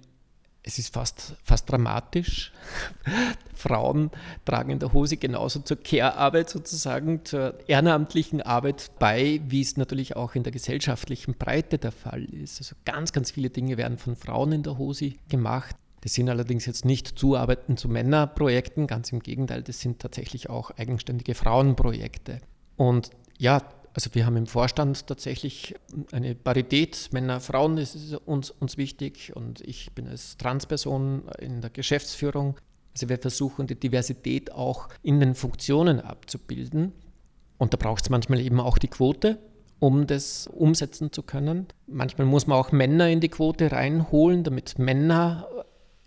es 0.67 0.81
ist 0.81 0.93
fast, 0.93 1.37
fast 1.45 1.71
dramatisch. 1.71 2.53
Frauen 3.55 4.11
tragen 4.45 4.71
in 4.71 4.81
der 4.81 4.93
Hose 4.93 5.17
genauso 5.17 5.61
zur 5.61 5.79
Care-Arbeit 5.79 6.51
sozusagen, 6.51 7.25
zur 7.25 7.55
ehrenamtlichen 7.69 8.43
Arbeit 8.43 8.91
bei, 8.99 9.41
wie 9.47 9.63
es 9.63 9.77
natürlich 9.77 10.17
auch 10.17 10.35
in 10.35 10.43
der 10.43 10.53
gesellschaftlichen 10.53 11.35
Breite 11.35 11.79
der 11.79 11.93
Fall 11.93 12.25
ist. 12.25 12.59
Also 12.61 12.75
ganz, 12.85 13.13
ganz 13.13 13.31
viele 13.31 13.49
Dinge 13.49 13.77
werden 13.77 13.97
von 13.97 14.17
Frauen 14.17 14.53
in 14.53 14.63
der 14.65 14.77
Hose 14.77 15.15
gemacht. 15.29 15.77
Das 16.01 16.15
sind 16.15 16.29
allerdings 16.29 16.67
jetzt 16.67 16.85
nicht 16.85 17.19
Zuarbeiten 17.19 17.77
zu 17.77 17.89
Männerprojekten, 17.89 18.89
ganz 18.89 19.13
im 19.13 19.21
Gegenteil, 19.21 19.63
das 19.63 19.81
sind 19.81 20.01
tatsächlich 20.01 20.51
auch 20.51 20.73
eigenständige 20.73 21.35
Frauenprojekte. 21.35 22.41
Und 22.77 23.11
ja, 23.39 23.63
also 23.97 24.15
wir 24.15 24.27
haben 24.27 24.37
im 24.37 24.47
Vorstand 24.47 25.07
tatsächlich 25.07 25.75
eine 26.13 26.35
Parität, 26.35 27.09
Männer, 27.13 27.41
Frauen, 27.41 27.77
das 27.77 27.95
ist 27.95 28.13
uns, 28.27 28.51
uns 28.51 28.77
wichtig 28.77 29.35
und 29.35 29.63
ich 29.63 29.91
bin 29.95 30.07
als 30.07 30.37
Transperson 30.37 31.23
in 31.39 31.63
der 31.63 31.71
Geschäftsführung. 31.71 32.61
Also 32.93 33.09
wir 33.09 33.17
versuchen 33.17 33.67
die 33.67 33.75
Diversität 33.75 34.53
auch 34.53 34.91
in 35.03 35.19
den 35.19 35.35
Funktionen 35.35 36.01
abzubilden. 36.01 36.93
Und 37.57 37.73
da 37.73 37.79
braucht 37.79 38.05
es 38.05 38.11
manchmal 38.11 38.41
eben 38.41 38.61
auch 38.61 38.77
die 38.77 38.89
Quote, 38.89 39.39
um 39.79 40.07
das 40.07 40.47
umsetzen 40.47 41.11
zu 41.11 41.23
können. 41.23 41.67
Manchmal 41.87 42.27
muss 42.27 42.47
man 42.47 42.59
auch 42.59 42.73
Männer 42.73 43.09
in 43.09 43.21
die 43.21 43.31
Quote 43.31 43.73
reinholen, 43.73 44.45
damit 44.45 44.79
Männer 44.79 45.49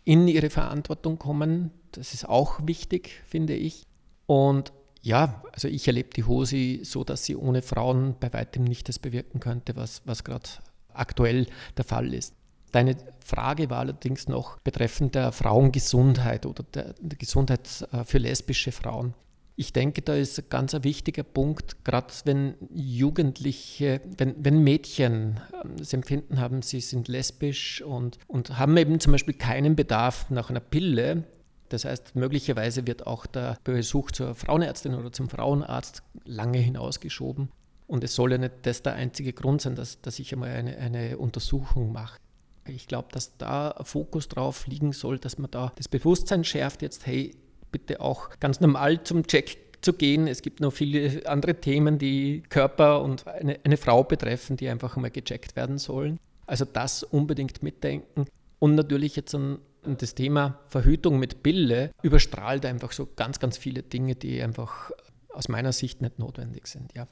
in 0.03 0.27
ihre 0.27 0.51
Verantwortung 0.51 1.17
kommen. 1.17 1.71
Das 1.91 2.13
ist 2.13 2.29
auch 2.29 2.59
wichtig, 2.67 3.23
finde 3.25 3.55
ich. 3.55 3.87
Und 4.27 4.73
ja, 5.01 5.41
also 5.53 5.67
ich 5.67 5.87
erlebe 5.87 6.09
die 6.15 6.23
Hosi 6.23 6.81
so, 6.83 7.03
dass 7.03 7.25
sie 7.25 7.35
ohne 7.35 7.61
Frauen 7.61 8.15
bei 8.19 8.31
weitem 8.33 8.63
nicht 8.63 8.89
das 8.89 8.99
bewirken 8.99 9.39
könnte, 9.39 9.75
was, 9.75 10.01
was 10.05 10.23
gerade 10.23 10.49
aktuell 10.93 11.47
der 11.77 11.85
Fall 11.85 12.13
ist. 12.13 12.33
Deine 12.71 12.97
Frage 13.25 13.69
war 13.69 13.79
allerdings 13.79 14.27
noch 14.27 14.59
betreffend 14.59 15.15
der 15.15 15.31
Frauengesundheit 15.31 16.45
oder 16.45 16.63
der, 16.73 16.93
der 16.99 17.17
Gesundheit 17.17 17.87
äh, 17.91 18.03
für 18.03 18.19
lesbische 18.19 18.71
Frauen. 18.71 19.15
Ich 19.55 19.73
denke, 19.73 20.01
da 20.01 20.13
ist 20.13 20.39
ein 20.39 20.45
ganz 20.49 20.73
wichtiger 20.83 21.23
Punkt, 21.23 21.83
gerade 21.83 22.13
wenn 22.23 22.53
Jugendliche, 22.73 23.99
wenn, 24.17 24.35
wenn 24.37 24.63
Mädchen 24.63 25.39
ähm, 25.63 25.77
das 25.77 25.93
Empfinden 25.93 26.39
haben, 26.39 26.61
sie 26.61 26.79
sind 26.79 27.07
lesbisch 27.07 27.81
und, 27.81 28.19
und 28.27 28.57
haben 28.57 28.77
eben 28.77 28.99
zum 28.99 29.13
Beispiel 29.13 29.33
keinen 29.33 29.75
Bedarf 29.75 30.29
nach 30.29 30.49
einer 30.49 30.59
Pille, 30.59 31.23
das 31.69 31.85
heißt, 31.85 32.15
möglicherweise 32.15 32.85
wird 32.87 33.07
auch 33.07 33.25
der 33.25 33.57
Besuch 33.63 34.11
zur 34.11 34.35
Frauenärztin 34.35 34.95
oder 34.95 35.11
zum 35.11 35.29
Frauenarzt 35.29 36.03
lange 36.25 36.57
hinausgeschoben. 36.57 37.49
Und 37.87 38.03
es 38.03 38.13
soll 38.15 38.33
ja 38.33 38.37
nicht 38.37 38.53
das 38.63 38.83
der 38.83 38.93
einzige 38.93 39.33
Grund 39.33 39.61
sein, 39.61 39.75
dass, 39.75 40.01
dass 40.01 40.19
ich 40.19 40.33
einmal 40.33 40.49
eine, 40.49 40.77
eine 40.77 41.17
Untersuchung 41.17 41.91
mache. 41.91 42.19
Ich 42.67 42.87
glaube, 42.87 43.07
dass 43.11 43.35
da 43.37 43.75
Fokus 43.83 44.27
drauf 44.27 44.67
liegen 44.67 44.93
soll, 44.93 45.17
dass 45.17 45.39
man 45.39 45.49
da 45.49 45.71
das 45.75 45.87
Bewusstsein 45.87 46.43
schärft, 46.43 46.81
jetzt, 46.83 47.07
hey, 47.07 47.35
bitte 47.71 48.01
auch 48.01 48.29
ganz 48.39 48.59
normal 48.59 49.03
zum 49.03 49.25
Check 49.25 49.57
zu 49.81 49.93
gehen. 49.93 50.27
Es 50.27 50.41
gibt 50.41 50.59
noch 50.59 50.73
viele 50.73 51.25
andere 51.25 51.55
Themen, 51.55 51.97
die 51.97 52.43
Körper 52.49 53.01
und 53.01 53.27
eine, 53.27 53.59
eine 53.63 53.77
Frau 53.77 54.03
betreffen, 54.03 54.57
die 54.57 54.69
einfach 54.69 54.95
einmal 54.95 55.11
gecheckt 55.11 55.55
werden 55.55 55.77
sollen. 55.77 56.19
Also 56.45 56.65
das 56.65 57.03
unbedingt 57.03 57.63
mitdenken. 57.63 58.25
Und 58.59 58.75
natürlich 58.75 59.15
jetzt 59.15 59.33
ein 59.33 59.59
und 59.83 60.01
das 60.01 60.15
Thema 60.15 60.59
Verhütung 60.67 61.19
mit 61.19 61.43
Pille 61.43 61.91
überstrahlt 62.01 62.65
einfach 62.65 62.91
so 62.91 63.07
ganz, 63.15 63.39
ganz 63.39 63.57
viele 63.57 63.83
Dinge, 63.83 64.15
die 64.15 64.41
einfach 64.41 64.91
aus 65.33 65.47
meiner 65.47 65.71
Sicht 65.71 66.01
nicht 66.01 66.19
notwendig 66.19 66.67
sind. 66.67 66.93
Ja. 66.95 67.07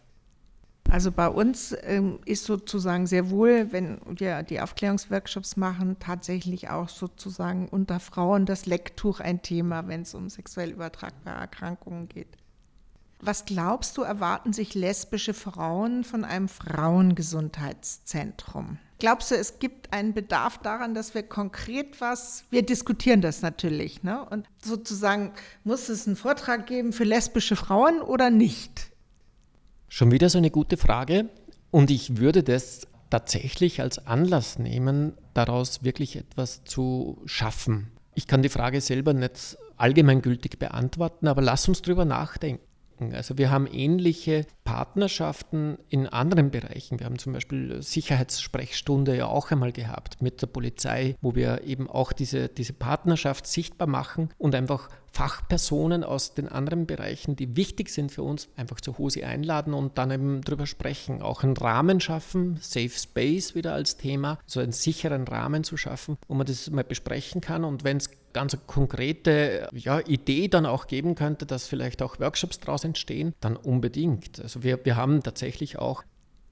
Also 0.89 1.11
bei 1.11 1.27
uns 1.27 1.75
ähm, 1.83 2.19
ist 2.25 2.45
sozusagen 2.45 3.07
sehr 3.07 3.29
wohl, 3.29 3.73
wenn 3.73 3.99
wir 4.05 4.41
die 4.43 4.61
Aufklärungsworkshops 4.61 5.57
machen, 5.57 5.97
tatsächlich 5.99 6.69
auch 6.69 6.87
sozusagen 6.87 7.67
unter 7.67 7.99
Frauen 7.99 8.45
das 8.45 8.65
Lecktuch 8.65 9.19
ein 9.19 9.41
Thema, 9.41 9.89
wenn 9.89 10.03
es 10.03 10.13
um 10.13 10.29
sexuell 10.29 10.71
übertragbare 10.71 11.41
Erkrankungen 11.41 12.07
geht. 12.07 12.37
Was 13.19 13.43
glaubst 13.45 13.97
du, 13.97 14.03
erwarten 14.03 14.53
sich 14.53 14.75
lesbische 14.75 15.33
Frauen 15.33 16.05
von 16.05 16.23
einem 16.23 16.47
Frauengesundheitszentrum? 16.47 18.77
Glaubst 18.99 19.29
du, 19.29 19.35
es 19.35 19.59
gibt 19.59 19.93
einen 19.93 20.13
Bedarf 20.13 20.57
daran, 20.57 20.95
dass 20.95 21.13
wir 21.13 21.21
konkret 21.21 22.01
was, 22.01 22.45
wir 22.49 22.63
diskutieren 22.63 23.21
das 23.21 23.43
natürlich, 23.43 24.01
ne? 24.01 24.25
Und 24.29 24.47
sozusagen, 24.63 25.33
muss 25.63 25.89
es 25.89 26.07
einen 26.07 26.15
Vortrag 26.15 26.65
geben 26.65 26.93
für 26.93 27.03
lesbische 27.03 27.55
Frauen 27.55 28.01
oder 28.01 28.31
nicht? 28.31 28.91
Schon 29.87 30.11
wieder 30.11 30.29
so 30.29 30.39
eine 30.39 30.49
gute 30.49 30.77
Frage. 30.77 31.29
Und 31.69 31.91
ich 31.91 32.17
würde 32.17 32.41
das 32.41 32.87
tatsächlich 33.09 33.81
als 33.81 34.05
Anlass 34.07 34.57
nehmen, 34.57 35.13
daraus 35.33 35.83
wirklich 35.83 36.15
etwas 36.15 36.63
zu 36.63 37.21
schaffen. 37.25 37.91
Ich 38.15 38.25
kann 38.25 38.41
die 38.41 38.49
Frage 38.49 38.81
selber 38.81 39.13
nicht 39.13 39.57
allgemeingültig 39.77 40.57
beantworten, 40.57 41.27
aber 41.27 41.43
lass 41.43 41.67
uns 41.67 41.83
drüber 41.83 42.03
nachdenken. 42.03 42.66
Also 43.13 43.37
wir 43.37 43.51
haben 43.51 43.67
ähnliche 43.67 44.45
Partnerschaften 44.63 45.77
in 45.89 46.07
anderen 46.07 46.51
Bereichen. 46.51 46.99
Wir 46.99 47.05
haben 47.05 47.19
zum 47.19 47.33
Beispiel 47.33 47.81
Sicherheitssprechstunde 47.81 49.15
ja 49.15 49.27
auch 49.27 49.51
einmal 49.51 49.71
gehabt 49.71 50.21
mit 50.21 50.41
der 50.41 50.47
Polizei, 50.47 51.15
wo 51.21 51.35
wir 51.35 51.63
eben 51.63 51.89
auch 51.89 52.11
diese, 52.11 52.49
diese 52.49 52.73
Partnerschaft 52.73 53.47
sichtbar 53.47 53.87
machen 53.87 54.29
und 54.37 54.55
einfach 54.55 54.89
Fachpersonen 55.11 56.03
aus 56.03 56.33
den 56.33 56.47
anderen 56.47 56.85
Bereichen, 56.85 57.35
die 57.35 57.55
wichtig 57.55 57.89
sind 57.89 58.11
für 58.11 58.23
uns, 58.23 58.49
einfach 58.55 58.81
zur 58.81 58.97
Hose 58.97 59.25
einladen 59.25 59.73
und 59.73 59.97
dann 59.97 60.11
eben 60.11 60.41
drüber 60.41 60.67
sprechen. 60.67 61.21
Auch 61.21 61.43
einen 61.43 61.57
Rahmen 61.57 61.99
schaffen, 61.99 62.57
Safe 62.61 62.89
Space 62.89 63.55
wieder 63.55 63.73
als 63.73 63.97
Thema, 63.97 64.39
so 64.45 64.59
einen 64.59 64.71
sicheren 64.71 65.27
Rahmen 65.27 65.63
zu 65.63 65.77
schaffen, 65.77 66.17
wo 66.27 66.35
man 66.35 66.45
das 66.45 66.69
mal 66.69 66.83
besprechen 66.83 67.41
kann. 67.41 67.63
Und 67.63 67.83
wenn 67.83 67.97
es 67.97 68.09
ganz 68.33 68.55
konkrete 68.67 69.67
ja, 69.73 69.99
Idee 69.99 70.47
dann 70.47 70.65
auch 70.65 70.87
geben 70.87 71.15
könnte, 71.15 71.45
dass 71.45 71.67
vielleicht 71.67 72.01
auch 72.01 72.19
Workshops 72.19 72.59
daraus 72.59 72.83
entstehen, 72.83 73.33
dann 73.39 73.55
unbedingt. 73.55 74.39
Also 74.39 74.61
wir, 74.63 74.83
wir 74.85 74.95
haben 74.95 75.23
tatsächlich 75.23 75.79
auch 75.79 76.03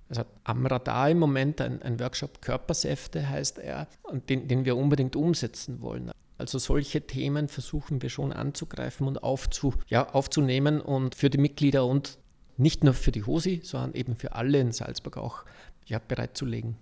also 0.10 0.24
am 0.44 0.66
Radar 0.66 1.10
im 1.10 1.20
Moment 1.20 1.62
ein, 1.62 1.82
ein 1.82 2.00
Workshop 2.00 2.42
Körpersäfte 2.42 3.28
heißt 3.28 3.60
er, 3.60 3.88
den, 4.30 4.48
den 4.48 4.66
wir 4.66 4.78
unbedingt 4.78 5.16
umsetzen 5.16 5.82
wollen. 5.82 6.12
Also 6.38 6.60
solche 6.60 7.02
Themen 7.08 7.48
versuchen 7.48 8.02
wir 8.02 8.10
schon 8.10 8.34
anzugreifen 8.34 9.08
und 9.08 9.24
aufzu, 9.24 9.74
ja, 9.88 10.10
aufzunehmen 10.10 10.82
und 10.82 11.16
für 11.16 11.30
die 11.30 11.38
Mitglieder 11.38 11.86
und 11.86 12.18
nicht 12.58 12.84
nur 12.84 12.94
für 12.94 13.12
die 13.12 13.24
HOSI, 13.24 13.62
sondern 13.64 13.94
eben 13.94 14.16
für 14.16 14.34
alle 14.34 14.60
in 14.60 14.72
Salzburg 14.72 15.18
auch 15.18 15.46
ja, 15.86 16.00
bereitzulegen. 16.00 16.76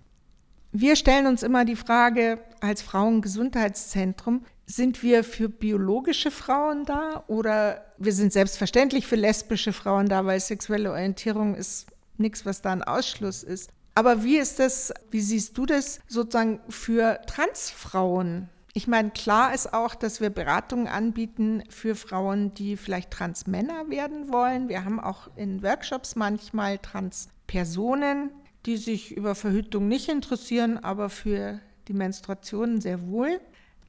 Wir 0.72 0.96
stellen 0.96 1.26
uns 1.26 1.44
immer 1.44 1.64
die 1.64 1.76
Frage 1.76 2.40
als 2.60 2.82
Frauengesundheitszentrum, 2.82 4.44
sind 4.66 5.02
wir 5.04 5.22
für 5.22 5.48
biologische 5.48 6.32
Frauen 6.32 6.84
da 6.84 7.22
oder 7.28 7.84
wir 7.98 8.12
sind 8.12 8.32
selbstverständlich 8.32 9.06
für 9.06 9.14
lesbische 9.14 9.72
Frauen 9.72 10.08
da, 10.08 10.26
weil 10.26 10.40
sexuelle 10.40 10.90
Orientierung 10.90 11.54
ist 11.54 11.86
nichts, 12.16 12.44
was 12.44 12.60
da 12.60 12.72
ein 12.72 12.82
Ausschluss 12.82 13.44
ist. 13.44 13.70
Aber 13.94 14.24
wie 14.24 14.38
ist 14.38 14.58
das, 14.58 14.92
wie 15.10 15.20
siehst 15.20 15.56
du 15.56 15.66
das 15.66 16.00
sozusagen 16.08 16.58
für 16.68 17.20
Transfrauen? 17.26 18.48
Ich 18.76 18.88
meine, 18.88 19.10
klar 19.10 19.54
ist 19.54 19.72
auch, 19.72 19.94
dass 19.94 20.20
wir 20.20 20.30
Beratungen 20.30 20.88
anbieten 20.88 21.62
für 21.68 21.94
Frauen, 21.94 22.54
die 22.54 22.76
vielleicht 22.76 23.12
Transmänner 23.12 23.88
werden 23.88 24.32
wollen. 24.32 24.68
Wir 24.68 24.84
haben 24.84 24.98
auch 24.98 25.30
in 25.36 25.62
Workshops 25.62 26.16
manchmal 26.16 26.78
Transpersonen, 26.78 28.30
die 28.66 28.76
sich 28.76 29.16
über 29.16 29.36
Verhütung 29.36 29.86
nicht 29.86 30.08
interessieren, 30.08 30.76
aber 30.78 31.08
für 31.08 31.60
die 31.86 31.92
Menstruation 31.92 32.80
sehr 32.80 33.06
wohl. 33.06 33.40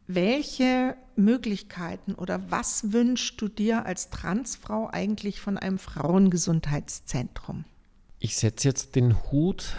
Welche 0.05 0.95
Möglichkeiten 1.15 2.13
oder 2.13 2.51
was 2.51 2.93
wünschst 2.93 3.41
du 3.41 3.47
dir 3.47 3.87
als 3.87 4.11
Transfrau 4.11 4.87
eigentlich 4.91 5.41
von 5.41 5.57
einem 5.57 5.79
Frauengesundheitszentrum? 5.79 7.65
Ich 8.19 8.37
setze 8.37 8.67
jetzt 8.67 8.95
den 8.95 9.15
Hut 9.31 9.73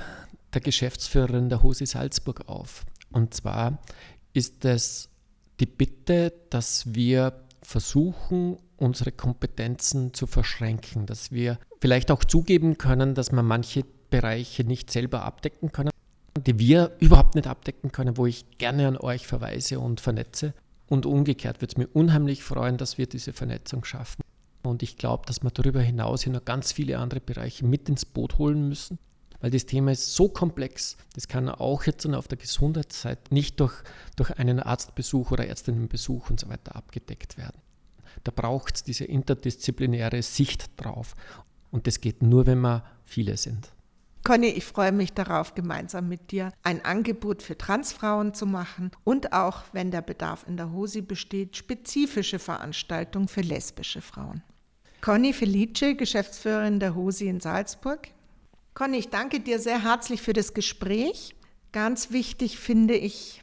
der 0.52 0.62
Geschäftsführerin 0.62 1.48
der 1.48 1.62
Hose 1.62 1.86
Salzburg 1.86 2.48
auf. 2.48 2.84
Und 3.12 3.34
zwar 3.34 3.78
ist 4.36 4.66
es 4.66 5.08
die 5.60 5.66
Bitte, 5.66 6.32
dass 6.50 6.94
wir 6.94 7.32
versuchen, 7.62 8.58
unsere 8.76 9.10
Kompetenzen 9.10 10.12
zu 10.12 10.26
verschränken, 10.26 11.06
dass 11.06 11.32
wir 11.32 11.58
vielleicht 11.80 12.10
auch 12.10 12.22
zugeben 12.22 12.76
können, 12.76 13.14
dass 13.14 13.32
wir 13.32 13.42
manche 13.42 13.84
Bereiche 14.10 14.64
nicht 14.64 14.90
selber 14.90 15.22
abdecken 15.22 15.72
können, 15.72 15.90
die 16.36 16.58
wir 16.58 16.92
überhaupt 17.00 17.34
nicht 17.34 17.46
abdecken 17.46 17.90
können, 17.92 18.18
wo 18.18 18.26
ich 18.26 18.58
gerne 18.58 18.86
an 18.86 18.98
euch 18.98 19.26
verweise 19.26 19.80
und 19.80 20.02
vernetze. 20.02 20.52
Und 20.86 21.06
umgekehrt 21.06 21.62
würde 21.62 21.72
es 21.72 21.78
mir 21.78 21.88
unheimlich 21.88 22.44
freuen, 22.44 22.76
dass 22.76 22.98
wir 22.98 23.06
diese 23.06 23.32
Vernetzung 23.32 23.84
schaffen. 23.84 24.22
Und 24.62 24.82
ich 24.82 24.98
glaube, 24.98 25.24
dass 25.26 25.42
wir 25.42 25.50
darüber 25.50 25.80
hinaus 25.80 26.26
noch 26.26 26.44
ganz 26.44 26.72
viele 26.72 26.98
andere 26.98 27.20
Bereiche 27.20 27.64
mit 27.64 27.88
ins 27.88 28.04
Boot 28.04 28.36
holen 28.36 28.68
müssen, 28.68 28.98
weil 29.40 29.50
das 29.50 29.66
Thema 29.66 29.92
ist 29.92 30.14
so 30.14 30.28
komplex. 30.28 30.96
Das 31.14 31.28
kann 31.28 31.48
auch 31.48 31.84
jetzt 31.84 32.06
auf 32.06 32.28
der 32.28 32.38
Gesundheitsseite 32.38 33.32
nicht 33.32 33.60
durch, 33.60 33.74
durch 34.16 34.30
einen 34.38 34.60
Arztbesuch 34.60 35.30
oder 35.30 35.46
Ärztinnenbesuch 35.46 36.30
und 36.30 36.40
so 36.40 36.48
weiter 36.48 36.76
abgedeckt 36.76 37.36
werden. 37.36 37.60
Da 38.24 38.32
braucht 38.34 38.76
es 38.76 38.82
diese 38.82 39.04
interdisziplinäre 39.04 40.22
Sicht 40.22 40.70
drauf. 40.76 41.14
Und 41.70 41.86
das 41.86 42.00
geht 42.00 42.22
nur, 42.22 42.46
wenn 42.46 42.60
wir 42.60 42.84
viele 43.04 43.36
sind. 43.36 43.70
Conny, 44.26 44.48
ich 44.48 44.64
freue 44.64 44.90
mich 44.90 45.12
darauf, 45.12 45.54
gemeinsam 45.54 46.08
mit 46.08 46.32
dir 46.32 46.52
ein 46.64 46.84
Angebot 46.84 47.42
für 47.42 47.56
Transfrauen 47.56 48.34
zu 48.34 48.44
machen 48.44 48.90
und 49.04 49.32
auch, 49.32 49.62
wenn 49.72 49.92
der 49.92 50.02
Bedarf 50.02 50.44
in 50.48 50.56
der 50.56 50.72
HOSI 50.72 51.02
besteht, 51.02 51.56
spezifische 51.56 52.40
Veranstaltungen 52.40 53.28
für 53.28 53.42
lesbische 53.42 54.00
Frauen. 54.00 54.42
Conny 55.00 55.32
Felice, 55.32 55.94
Geschäftsführerin 55.94 56.80
der 56.80 56.96
HOSI 56.96 57.28
in 57.28 57.38
Salzburg. 57.38 58.08
Conny, 58.76 58.98
ich 58.98 59.08
danke 59.08 59.40
dir 59.40 59.58
sehr 59.58 59.84
herzlich 59.84 60.20
für 60.20 60.34
das 60.34 60.52
Gespräch. 60.52 61.34
Ganz 61.72 62.10
wichtig 62.10 62.58
finde 62.58 62.94
ich, 62.94 63.42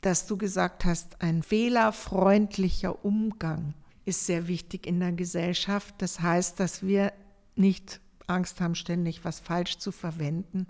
dass 0.00 0.26
du 0.26 0.38
gesagt 0.38 0.86
hast, 0.86 1.20
ein 1.20 1.42
fehlerfreundlicher 1.42 3.04
Umgang 3.04 3.74
ist 4.06 4.24
sehr 4.24 4.48
wichtig 4.48 4.86
in 4.86 4.98
der 4.98 5.12
Gesellschaft. 5.12 5.96
Das 5.98 6.20
heißt, 6.20 6.58
dass 6.58 6.82
wir 6.82 7.12
nicht 7.54 8.00
Angst 8.28 8.62
haben, 8.62 8.74
ständig 8.74 9.26
was 9.26 9.40
falsch 9.40 9.76
zu 9.76 9.92
verwenden. 9.92 10.68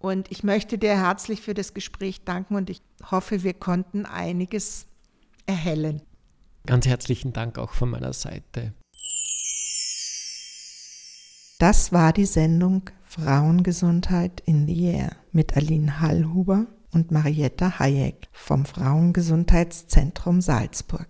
Und 0.00 0.32
ich 0.32 0.42
möchte 0.42 0.76
dir 0.76 0.96
herzlich 0.96 1.40
für 1.40 1.54
das 1.54 1.74
Gespräch 1.74 2.24
danken 2.24 2.56
und 2.56 2.70
ich 2.70 2.82
hoffe, 3.08 3.44
wir 3.44 3.54
konnten 3.54 4.04
einiges 4.04 4.86
erhellen. 5.46 6.02
Ganz 6.66 6.88
herzlichen 6.88 7.32
Dank 7.32 7.56
auch 7.56 7.70
von 7.70 7.90
meiner 7.90 8.14
Seite. 8.14 8.74
Das 11.58 11.90
war 11.90 12.12
die 12.12 12.24
Sendung 12.24 12.82
Frauengesundheit 13.02 14.40
in 14.46 14.68
the 14.68 14.84
Air 14.92 15.10
mit 15.32 15.56
Aline 15.56 16.00
Hallhuber 16.00 16.66
und 16.92 17.10
Marietta 17.10 17.80
Hayek 17.80 18.28
vom 18.30 18.64
Frauengesundheitszentrum 18.64 20.40
Salzburg. 20.40 21.08